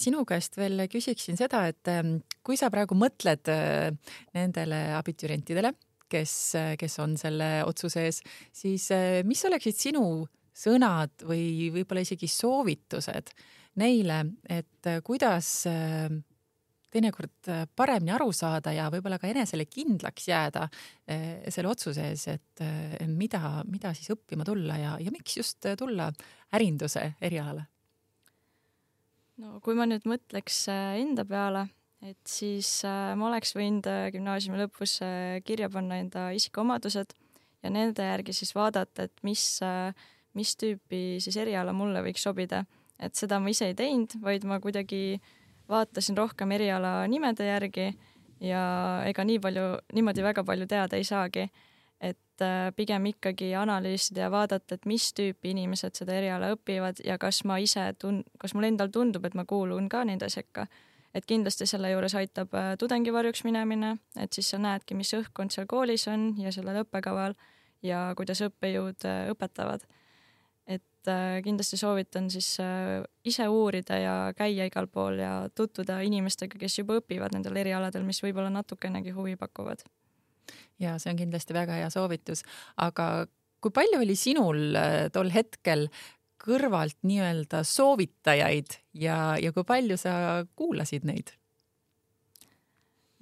sinu 0.00 0.24
käest 0.26 0.56
veel 0.58 0.88
küsiksin 0.90 1.36
seda, 1.38 1.60
et 1.70 1.86
kui 2.42 2.56
sa 2.58 2.72
praegu 2.74 2.96
mõtled 2.98 3.46
nendele 4.34 4.80
abiturientidele, 4.96 5.70
kes, 6.10 6.32
kes 6.80 6.98
on 7.04 7.14
selle 7.20 7.60
otsuse 7.62 8.02
ees, 8.08 8.18
siis 8.50 8.88
mis 9.28 9.44
oleksid 9.46 9.78
sinu 9.78 10.02
sõnad 10.50 11.22
või 11.22 11.70
võib-olla 11.76 12.02
isegi 12.02 12.26
soovitused 12.26 13.30
neile, 13.78 14.24
et 14.50 14.90
kuidas 15.06 15.52
teinekord 16.90 17.50
äh, 17.50 17.64
paremini 17.76 18.14
aru 18.14 18.30
saada 18.34 18.72
ja 18.74 18.88
võib-olla 18.92 19.18
ka 19.20 19.30
enesele 19.30 19.66
kindlaks 19.70 20.28
jääda 20.30 20.66
äh, 20.66 21.42
selle 21.52 21.70
otsuse 21.70 22.08
ees, 22.10 22.26
et 22.32 22.62
äh, 22.64 22.96
mida, 23.08 23.62
mida 23.70 23.94
siis 23.96 24.12
õppima 24.14 24.46
tulla 24.46 24.78
ja, 24.80 24.94
ja 25.02 25.12
miks 25.14 25.36
just 25.38 25.70
tulla 25.78 26.10
ärinduse 26.56 27.12
erialale? 27.22 27.66
no 29.40 29.60
kui 29.64 29.76
ma 29.78 29.86
nüüd 29.88 30.04
mõtleks 30.08 30.66
enda 31.00 31.24
peale, 31.24 31.64
et 32.04 32.20
siis 32.28 32.82
ma 32.84 33.30
oleks 33.30 33.54
võinud 33.56 33.86
gümnaasiumi 34.12 34.60
lõpus 34.60 34.98
kirja 35.46 35.70
panna 35.72 35.96
enda 36.02 36.26
isikuomadused 36.36 37.14
ja 37.64 37.72
nende 37.72 38.04
järgi 38.04 38.34
siis 38.36 38.52
vaadata, 38.56 39.06
et 39.08 39.24
mis, 39.24 39.44
mis 40.36 40.52
tüüpi 40.60 41.22
siis 41.24 41.38
eriala 41.40 41.72
mulle 41.76 42.02
võiks 42.04 42.26
sobida. 42.28 42.66
et 43.00 43.16
seda 43.16 43.38
ma 43.40 43.48
ise 43.48 43.70
ei 43.70 43.74
teinud, 43.78 44.18
vaid 44.20 44.44
ma 44.44 44.60
kuidagi 44.60 45.00
äh, 45.16 45.39
vaatasin 45.70 46.18
rohkem 46.18 46.52
eriala 46.52 47.06
nimede 47.08 47.46
järgi 47.46 47.90
ja 48.40 48.62
ega 49.06 49.24
nii 49.24 49.40
palju, 49.42 49.66
niimoodi 49.94 50.24
väga 50.24 50.44
palju 50.44 50.66
teada 50.66 50.96
ei 50.96 51.04
saagi. 51.04 51.50
et 52.00 52.40
äh, 52.40 52.72
pigem 52.76 53.04
ikkagi 53.06 53.50
analüüsida 53.54 54.22
ja 54.22 54.30
vaadata, 54.32 54.74
et 54.74 54.86
mis 54.88 55.10
tüüpi 55.12 55.50
inimesed 55.52 55.98
seda 55.98 56.14
eriala 56.16 56.54
õpivad 56.54 57.02
ja 57.04 57.18
kas 57.20 57.42
ma 57.44 57.58
ise 57.60 57.90
tun-, 58.00 58.22
kas 58.40 58.54
mul 58.56 58.64
endal 58.64 58.88
tundub, 58.88 59.26
et 59.28 59.36
ma 59.36 59.44
kuulun 59.44 59.88
ka 59.88 60.04
nende 60.08 60.28
sekka. 60.32 60.66
et 61.14 61.26
kindlasti 61.26 61.66
selle 61.66 61.90
juures 61.90 62.14
aitab 62.14 62.54
äh, 62.54 62.72
tudengivarjuks 62.78 63.44
minemine, 63.44 63.98
et 64.16 64.32
siis 64.32 64.50
sa 64.50 64.58
näedki, 64.58 64.94
mis 64.94 65.12
õhkkond 65.14 65.52
seal 65.52 65.66
koolis 65.66 66.08
on 66.08 66.34
ja 66.38 66.52
sellel 66.52 66.84
õppekaval 66.84 67.34
ja 67.82 68.14
kuidas 68.16 68.40
õppejõud 68.48 69.04
äh, 69.04 69.28
õpetavad 69.34 69.84
et 71.00 71.08
äh, 71.08 71.40
kindlasti 71.44 71.78
soovitan 71.80 72.28
siis 72.30 72.58
äh, 72.60 73.00
ise 73.24 73.48
uurida 73.48 73.96
ja 73.96 74.14
käia 74.36 74.66
igal 74.68 74.86
pool 74.92 75.18
ja 75.22 75.48
tutvuda 75.54 76.00
inimestega, 76.04 76.58
kes 76.60 76.78
juba 76.82 76.98
õpivad 77.00 77.32
nendel 77.32 77.56
erialadel, 77.56 78.04
mis 78.04 78.20
võib-olla 78.22 78.50
natukenegi 78.52 79.14
huvi 79.16 79.36
pakuvad. 79.40 79.84
ja 80.78 80.98
see 80.98 81.12
on 81.12 81.16
kindlasti 81.16 81.54
väga 81.54 81.80
hea 81.80 81.90
soovitus, 81.90 82.44
aga 82.76 83.26
kui 83.60 83.72
palju 83.72 84.00
oli 84.00 84.16
sinul 84.16 84.76
äh, 84.76 85.08
tol 85.12 85.32
hetkel 85.32 85.88
kõrvalt 86.40 86.96
nii-öelda 87.04 87.64
soovitajaid 87.64 88.80
ja, 88.96 89.36
ja 89.40 89.52
kui 89.52 89.64
palju 89.64 89.96
sa 90.00 90.44
kuulasid 90.56 91.04
neid? 91.08 91.32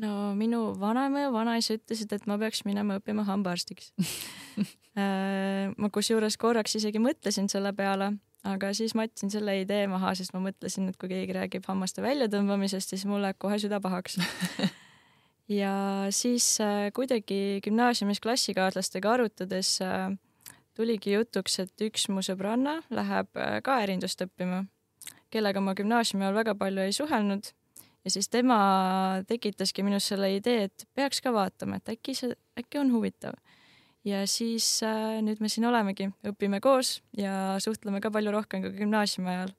No 0.03 0.33
minu 0.39 0.73
vanaema 0.81 1.27
ja 1.27 1.33
vanaisa 1.35 1.77
ütlesid, 1.79 2.13
et 2.15 2.27
ma 2.31 2.39
peaks 2.41 2.65
minema 2.69 2.99
õppima 3.01 3.27
hambaarstiks. 3.29 3.93
Äh, 4.99 5.69
ma 5.79 5.87
kusjuures 5.95 6.35
korraks 6.43 6.73
isegi 6.75 6.99
mõtlesin 6.99 7.47
selle 7.47 7.71
peale, 7.77 8.09
aga 8.51 8.73
siis 8.75 8.97
ma 8.99 9.05
jätsin 9.05 9.31
selle 9.31 9.53
idee 9.61 9.85
maha, 9.87 10.11
sest 10.19 10.33
ma 10.35 10.41
mõtlesin, 10.43 10.89
et 10.91 10.97
kui 10.99 11.07
keegi 11.13 11.37
räägib 11.37 11.69
hammaste 11.71 12.03
väljatõmbamisest, 12.03 12.91
siis 12.91 13.05
mul 13.07 13.23
läheb 13.23 13.39
kohe 13.39 13.61
süda 13.63 13.79
pahaks. 13.85 14.19
Ja 15.49 15.71
siis 16.11 16.59
äh, 16.61 16.89
kuidagi 16.93 17.61
gümnaasiumis 17.65 18.19
klassikaaslastega 18.21 19.15
arutades 19.21 19.77
äh, 19.87 20.11
tuligi 20.75 21.15
jutuks, 21.15 21.61
et 21.63 21.87
üks 21.87 22.09
mu 22.11 22.25
sõbranna 22.27 22.81
läheb 22.91 23.31
ka 23.63 23.79
ärindust 23.85 24.27
õppima, 24.27 24.65
kellega 25.31 25.63
ma 25.63 25.79
gümnaasiumi 25.79 26.27
ajal 26.27 26.41
väga 26.43 26.59
palju 26.59 26.85
ei 26.85 26.99
suhelnud 26.99 27.53
ja 28.09 28.13
siis 28.13 28.31
tema 28.33 28.59
tekitaski 29.29 29.85
minus 29.85 30.09
selle 30.09 30.31
idee, 30.35 30.69
et 30.71 30.89
peaks 30.97 31.21
ka 31.21 31.33
vaatama, 31.35 31.77
et 31.77 31.93
äkki 31.93 32.17
see, 32.17 32.33
äkki 32.59 32.81
on 32.81 32.93
huvitav 32.95 33.37
ja 34.09 34.23
siis 34.31 34.67
äh, 34.87 35.19
nüüd 35.25 35.43
me 35.43 35.51
siin 35.53 35.67
olemegi, 35.69 36.09
õpime 36.27 36.63
koos 36.65 36.99
ja 37.19 37.59
suhtleme 37.63 38.01
ka 38.05 38.13
palju 38.15 38.33
rohkem 38.35 38.65
kui 38.65 38.75
gümnaasiumi 38.79 39.33
ajal. 39.35 39.55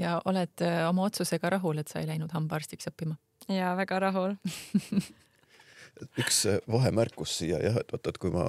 ja 0.00 0.16
oled 0.24 0.64
äh, 0.64 0.82
oma 0.88 1.06
otsusega 1.08 1.52
rahul, 1.56 1.78
et 1.78 1.92
sa 1.92 2.02
ei 2.02 2.08
läinud 2.10 2.32
hambaarstiks 2.34 2.90
õppima? 2.90 3.18
ja 3.52 3.74
väga 3.78 4.00
rahul 4.08 4.36
üks 6.18 6.44
äh, 6.46 6.58
vahemärkus 6.70 7.34
siia 7.38 7.58
jah, 7.62 7.76
et 7.80 7.92
vaata, 7.92 8.12
et 8.12 8.18
kui 8.20 8.32
ma 8.34 8.46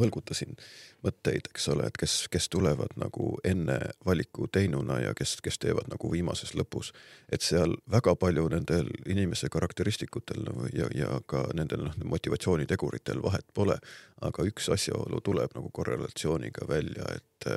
mõlgutasin 0.00 0.56
mõtteid, 1.04 1.50
eks 1.52 1.68
ole, 1.72 1.86
et 1.86 1.98
kes, 2.00 2.14
kes 2.32 2.48
tulevad 2.52 2.96
nagu 3.00 3.34
enne 3.46 3.78
valiku 4.06 4.48
teinuna 4.52 4.98
ja 5.02 5.14
kes, 5.16 5.36
kes 5.44 5.60
teevad 5.62 5.90
nagu 5.92 6.10
viimases 6.12 6.54
lõpus, 6.58 6.92
et 7.32 7.44
seal 7.46 7.76
väga 7.92 8.16
palju 8.18 8.48
nendel 8.52 8.90
inimese 9.06 9.50
karakteristikutel 9.52 10.42
nagu 10.46 10.70
ja, 10.74 10.88
ja 10.94 11.20
ka 11.30 11.46
nendel 11.54 11.86
noh, 11.88 12.00
motivatsiooniteguritel 12.16 13.22
vahet 13.24 13.46
pole, 13.54 13.78
aga 14.26 14.48
üks 14.48 14.70
asjaolu 14.72 15.20
tuleb 15.24 15.54
nagu 15.58 15.70
korrelatsiooniga 15.74 16.68
välja, 16.68 17.12
et 17.16 17.52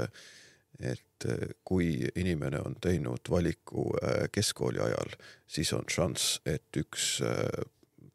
et 0.79 1.25
kui 1.67 2.07
inimene 2.15 2.61
on 2.63 2.75
teinud 2.79 3.27
valiku 3.29 3.89
äh, 3.99 4.29
keskkooli 4.31 4.79
ajal, 4.79 5.17
siis 5.47 5.73
on 5.75 5.83
šanss, 5.91 6.37
et 6.47 6.77
üks 6.79 7.17
äh, 7.25 7.65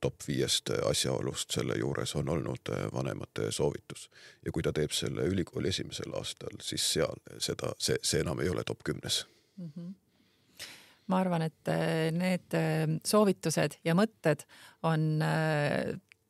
top 0.04 0.26
viiest 0.28 0.72
asjaolust 0.84 1.54
selle 1.56 1.78
juures 1.80 2.14
on 2.20 2.28
olnud 2.36 2.72
äh, 2.72 2.86
vanemate 2.92 3.50
soovitus. 3.54 4.08
ja 4.44 4.52
kui 4.52 4.62
ta 4.62 4.72
teeb 4.76 4.92
selle 4.92 5.26
ülikooli 5.30 5.72
esimesel 5.72 6.14
aastal, 6.18 6.56
siis 6.62 6.84
seal 6.96 7.20
seda, 7.38 7.72
see, 7.78 7.98
see 8.02 8.20
enam 8.24 8.42
ei 8.44 8.50
ole 8.52 8.64
top 8.66 8.84
kümnes 8.84 9.24
mm. 9.56 9.70
-hmm 9.76 9.92
ma 11.04 11.18
arvan, 11.20 11.42
et 11.44 11.68
äh, 11.68 12.08
need 12.16 12.54
äh, 12.56 12.88
soovitused 13.04 13.78
ja 13.84 13.92
mõtted 13.94 14.46
on 14.88 15.20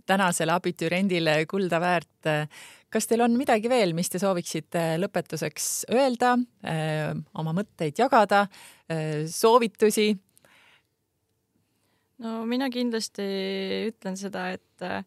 tänasele 0.06 0.52
abituriendile 0.52 1.46
kulda 1.46 1.78
väärt. 1.80 2.26
kas 2.90 3.06
teil 3.06 3.22
on 3.22 3.36
midagi 3.38 3.70
veel, 3.70 3.94
mis 3.94 4.10
te 4.10 4.18
sooviksite 4.18 4.82
lõpetuseks 4.98 5.86
öelda, 5.90 6.34
oma 7.34 7.54
mõtteid 7.56 7.98
jagada, 7.98 8.44
soovitusi 9.26 10.10
no 12.22 12.44
mina 12.46 12.70
kindlasti 12.70 13.24
ütlen 13.90 14.18
seda, 14.20 14.50
et 14.54 15.04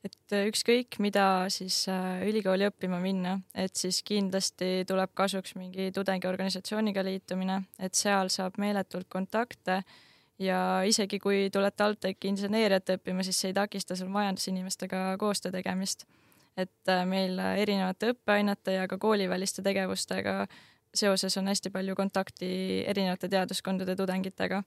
et 0.00 0.34
ükskõik, 0.48 0.96
mida 1.04 1.24
siis 1.52 1.82
äh, 1.92 2.22
ülikooli 2.28 2.64
õppima 2.70 3.00
minna, 3.02 3.34
et 3.52 3.76
siis 3.76 4.00
kindlasti 4.06 4.86
tuleb 4.88 5.12
kasuks 5.12 5.52
mingi 5.58 5.90
tudengiorganisatsiooniga 5.92 7.04
liitumine, 7.04 7.58
et 7.78 7.98
seal 7.98 8.32
saab 8.32 8.56
meeletult 8.62 9.10
kontakte 9.12 9.82
ja 10.40 10.80
isegi 10.88 11.20
kui 11.20 11.50
tuled 11.52 11.76
TalTechi 11.76 12.32
inseneeriat 12.32 12.94
õppima, 12.96 13.26
siis 13.26 13.42
see 13.42 13.52
ei 13.52 13.58
takista 13.60 13.96
sul 13.98 14.08
majandusinimestega 14.14 15.18
koostöö 15.20 15.52
tegemist. 15.52 16.06
et 16.56 16.88
äh, 16.88 17.04
meil 17.06 17.38
erinevate 17.38 18.14
õppeainete 18.14 18.72
ja 18.74 18.88
ka 18.88 18.98
kooliväliste 18.98 19.62
tegevustega 19.62 20.46
seoses 20.94 21.36
on 21.38 21.46
hästi 21.46 21.70
palju 21.70 21.94
kontakti 21.94 22.84
erinevate 22.86 23.28
teaduskondade 23.28 23.96
tudengitega. 23.96 24.62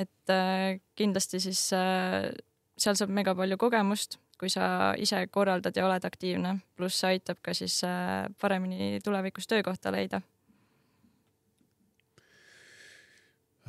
Et 0.00 0.32
äh, 0.32 0.80
kindlasti 0.98 1.42
siis 1.42 1.60
seal 1.70 2.96
saab 2.96 3.12
mega 3.12 3.34
palju 3.36 3.58
kogemust, 3.60 4.18
kui 4.40 4.48
sa 4.52 4.94
ise 4.96 5.26
korraldad 5.28 5.76
ja 5.76 5.84
oled 5.84 6.04
aktiivne, 6.08 6.56
pluss 6.76 7.02
see 7.02 7.16
aitab 7.16 7.42
ka 7.44 7.52
siis 7.56 7.82
paremini 8.40 8.98
tulevikus 9.04 9.50
töökohta 9.50 9.92
leida. 9.92 10.22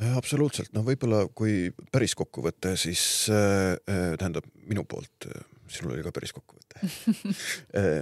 Absoluutselt, 0.02 0.72
noh, 0.74 0.86
võib-olla 0.86 1.26
kui 1.38 1.70
päris 1.94 2.16
kokkuvõte, 2.18 2.74
siis 2.80 3.04
äh, 3.30 3.76
äh 3.86 4.14
tähendab 4.18 4.48
minu 4.66 4.84
poolt 4.90 5.28
äh,, 5.30 5.44
sinul 5.70 5.94
oli 5.94 6.06
ka 6.06 6.14
päris 6.16 6.34
kokkuvõte 6.34 6.82
äh, 7.80 8.02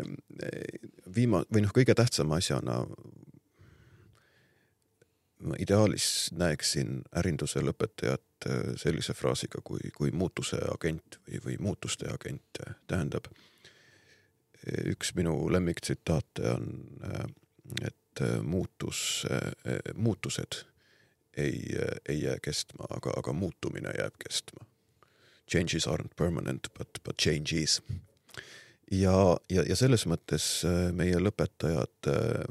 viima- 1.15 1.43
või 1.51 1.65
noh, 1.65 1.73
kõige 1.75 1.95
tähtsama 1.99 2.39
asjana 2.39 2.79
ma 5.43 5.55
ideaalis 5.59 6.29
näeksin 6.35 7.01
ärinduse 7.15 7.63
lõpetajat 7.63 8.47
äh, 8.49 8.73
sellise 8.81 9.13
fraasiga 9.13 9.61
kui, 9.63 9.91
kui 9.95 10.11
muutuse 10.11 10.61
agent 10.73 11.19
või, 11.27 11.43
või 11.45 11.59
muutuste 11.69 12.11
agent, 12.13 12.63
tähendab 12.87 13.31
üks 14.91 15.13
minu 15.15 15.33
lemmiktsitaate 15.47 16.49
on, 16.51 16.65
et 17.79 18.21
muutus, 18.43 19.23
muutused 19.95 20.57
ei, 21.39 21.77
ei 22.09 22.21
jää 22.21 22.37
kestma, 22.41 22.85
aga, 22.89 23.13
aga 23.17 23.33
muutumine 23.33 23.91
jääb 23.97 24.15
kestma. 24.27 24.65
Changes 25.51 25.87
aren't 25.87 26.15
permanent, 26.15 26.67
but, 26.77 26.89
but 27.03 27.17
change 27.17 27.55
is. 27.55 27.81
ja, 28.91 29.37
ja, 29.49 29.63
ja 29.69 29.75
selles 29.75 30.05
mõttes 30.09 30.45
äh, 30.65 30.89
meie 30.93 31.19
lõpetajad 31.21 32.09
äh, 32.09 32.43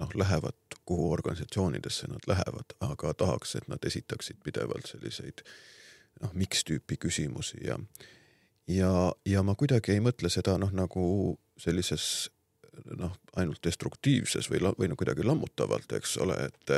noh, 0.00 0.10
lähevad, 0.14 0.58
kuhu 0.84 1.12
organisatsioonidesse 1.12 2.08
nad 2.10 2.26
lähevad, 2.26 2.76
aga 2.80 3.14
tahaks, 3.14 3.54
et 3.56 3.68
nad 3.68 3.84
esitaksid 3.86 4.40
pidevalt 4.44 4.90
selliseid 4.90 5.44
noh, 6.22 6.34
miks 6.34 6.64
tüüpi 6.68 6.98
küsimusi 7.00 7.62
ja 7.66 7.78
ja, 8.68 9.12
ja 9.26 9.42
ma 9.42 9.54
kuidagi 9.54 9.94
ei 9.94 10.02
mõtle 10.04 10.30
seda 10.32 10.56
noh, 10.58 10.72
nagu 10.72 11.04
sellises 11.60 12.30
noh, 12.98 13.14
ainult 13.38 13.62
destruktiivses 13.64 14.50
või, 14.50 14.60
või 14.78 14.90
no 14.90 14.98
kuidagi 14.98 15.26
lammutavalt, 15.26 15.92
eks 15.98 16.16
ole, 16.24 16.38
et 16.48 16.76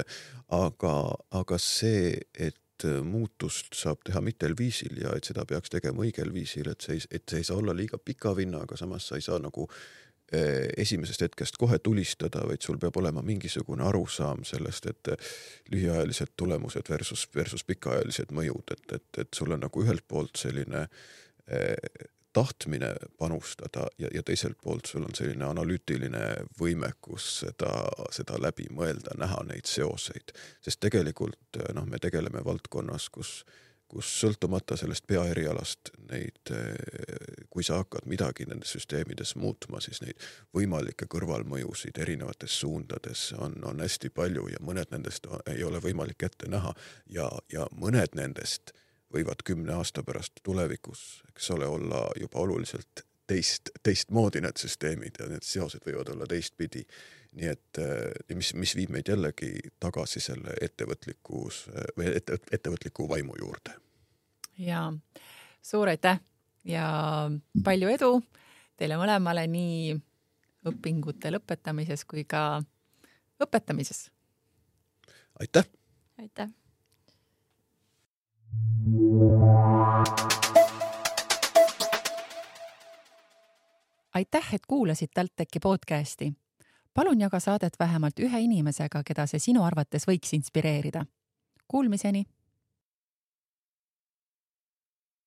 aga, 0.53 0.95
aga 1.41 1.59
see, 1.63 2.15
et 2.35 2.87
muutust 3.07 3.73
saab 3.73 4.03
teha 4.05 4.21
mitmel 4.21 4.53
viisil 4.59 4.99
ja 5.01 5.15
et 5.17 5.25
seda 5.25 5.47
peaks 5.49 5.73
tegema 5.73 6.05
õigel 6.05 6.33
viisil, 6.35 6.69
et 6.69 6.85
see 6.85 6.99
ei, 6.99 7.07
et 7.11 7.25
see 7.25 7.41
ei 7.41 7.47
saa 7.49 7.57
olla 7.57 7.73
liiga 7.77 7.97
pika 7.99 8.35
vinnaga, 8.37 8.77
samas 8.77 9.09
sa 9.09 9.17
ei 9.17 9.25
saa 9.25 9.39
nagu 9.41 9.65
esimesest 10.77 11.23
hetkest 11.23 11.57
kohe 11.57 11.79
tulistada, 11.79 12.41
vaid 12.49 12.65
sul 12.65 12.81
peab 12.83 12.97
olema 12.99 13.23
mingisugune 13.23 13.85
arusaam 13.87 14.43
sellest, 14.45 14.89
et 14.91 15.13
lühiajalised 15.71 16.35
tulemused 16.37 16.91
versus, 16.91 17.29
versus 17.35 17.63
pikaajalised 17.65 18.35
mõjud, 18.35 18.75
et, 18.75 18.99
et, 18.99 19.23
et 19.23 19.39
sul 19.39 19.55
on 19.55 19.63
nagu 19.63 19.85
ühelt 19.85 20.03
poolt 20.09 20.35
selline 20.43 20.89
eh, 21.47 22.09
tahtmine 22.37 22.97
panustada 23.19 23.87
ja, 23.99 24.09
ja 24.15 24.23
teiselt 24.23 24.59
poolt 24.63 24.87
sul 24.87 25.07
on 25.07 25.15
selline 25.17 25.47
analüütiline 25.47 26.25
võimekus 26.61 27.29
seda, 27.41 27.71
seda 28.13 28.37
läbi 28.43 28.67
mõelda, 28.77 29.15
näha 29.17 29.39
neid 29.49 29.71
seoseid, 29.71 30.35
sest 30.61 30.83
tegelikult 30.85 31.63
noh, 31.75 31.87
me 31.89 32.03
tegeleme 32.03 32.43
valdkonnas, 32.45 33.09
kus, 33.15 33.39
kus 33.89 34.09
sõltumata 34.21 34.77
sellest 34.79 35.07
peaerialast 35.07 35.93
neid, 36.11 36.53
kui 37.51 37.65
sa 37.67 37.79
hakkad 37.81 38.09
midagi 38.11 38.47
nendes 38.51 38.73
süsteemides 38.75 39.37
muutma, 39.39 39.81
siis 39.81 40.03
neid 40.03 40.23
võimalikke 40.57 41.09
kõrvalmõjusid 41.11 42.01
erinevates 42.03 42.59
suundades 42.61 43.29
on, 43.39 43.55
on 43.65 43.85
hästi 43.85 44.11
palju 44.11 44.49
ja 44.53 44.63
mõned 44.65 44.91
nendest 44.95 45.29
ei 45.53 45.63
ole 45.65 45.81
võimalik 45.83 46.27
ette 46.27 46.51
näha 46.51 46.75
ja, 47.07 47.29
ja 47.53 47.69
mõned 47.73 48.19
nendest 48.19 48.75
võivad 49.15 49.45
kümne 49.47 49.77
aasta 49.79 50.03
pärast 50.03 50.43
tulevikus, 50.43 51.23
eks 51.31 51.51
ole, 51.55 51.67
olla 51.67 52.09
juba 52.21 52.43
oluliselt 52.43 53.07
teist, 53.27 53.71
teistmoodi 53.83 54.43
need 54.45 54.59
süsteemid 54.61 55.21
ja 55.21 55.29
need 55.31 55.47
seosed 55.47 55.87
võivad 55.87 56.11
olla 56.15 56.27
teistpidi. 56.31 56.85
Nii 57.37 57.51
et 57.53 57.81
äh, 57.83 58.37
mis, 58.37 58.53
mis 58.57 58.75
viib 58.79 58.93
meid 58.95 59.09
jällegi 59.13 59.53
tagasi 59.83 60.23
selle 60.25 60.57
ettevõtlikus 60.65 61.67
või 61.99 62.11
ette, 62.17 62.39
ettevõtliku 62.53 63.09
vaimu 63.11 63.37
juurde. 63.41 63.77
ja 64.59 64.93
suur 65.63 65.93
aitäh 65.93 66.21
ja 66.65 66.87
palju 67.65 67.93
edu 67.93 68.13
teile 68.77 68.99
mõlemale 69.01 69.47
nii 69.51 69.97
õpingute 70.67 71.31
lõpetamises 71.31 72.05
kui 72.09 72.25
ka 72.25 72.63
õpetamises. 73.43 74.09
aitäh. 75.41 75.69
aitäh 76.19 76.49
aitäh, 84.17 84.55
et 84.55 84.67
kuulasid 84.67 85.13
TalTechi 85.15 85.61
podcasti. 85.63 86.33
Palun 86.97 87.21
jaga 87.21 87.41
saadet 87.41 87.77
vähemalt 87.79 88.21
ühe 88.25 88.41
inimesega, 88.41 89.03
keda 89.05 89.27
see 89.29 89.43
sinu 89.43 89.65
arvates 89.65 90.09
võiks 90.09 90.33
inspireerida. 90.33 91.05
Kuulmiseni 91.69 92.25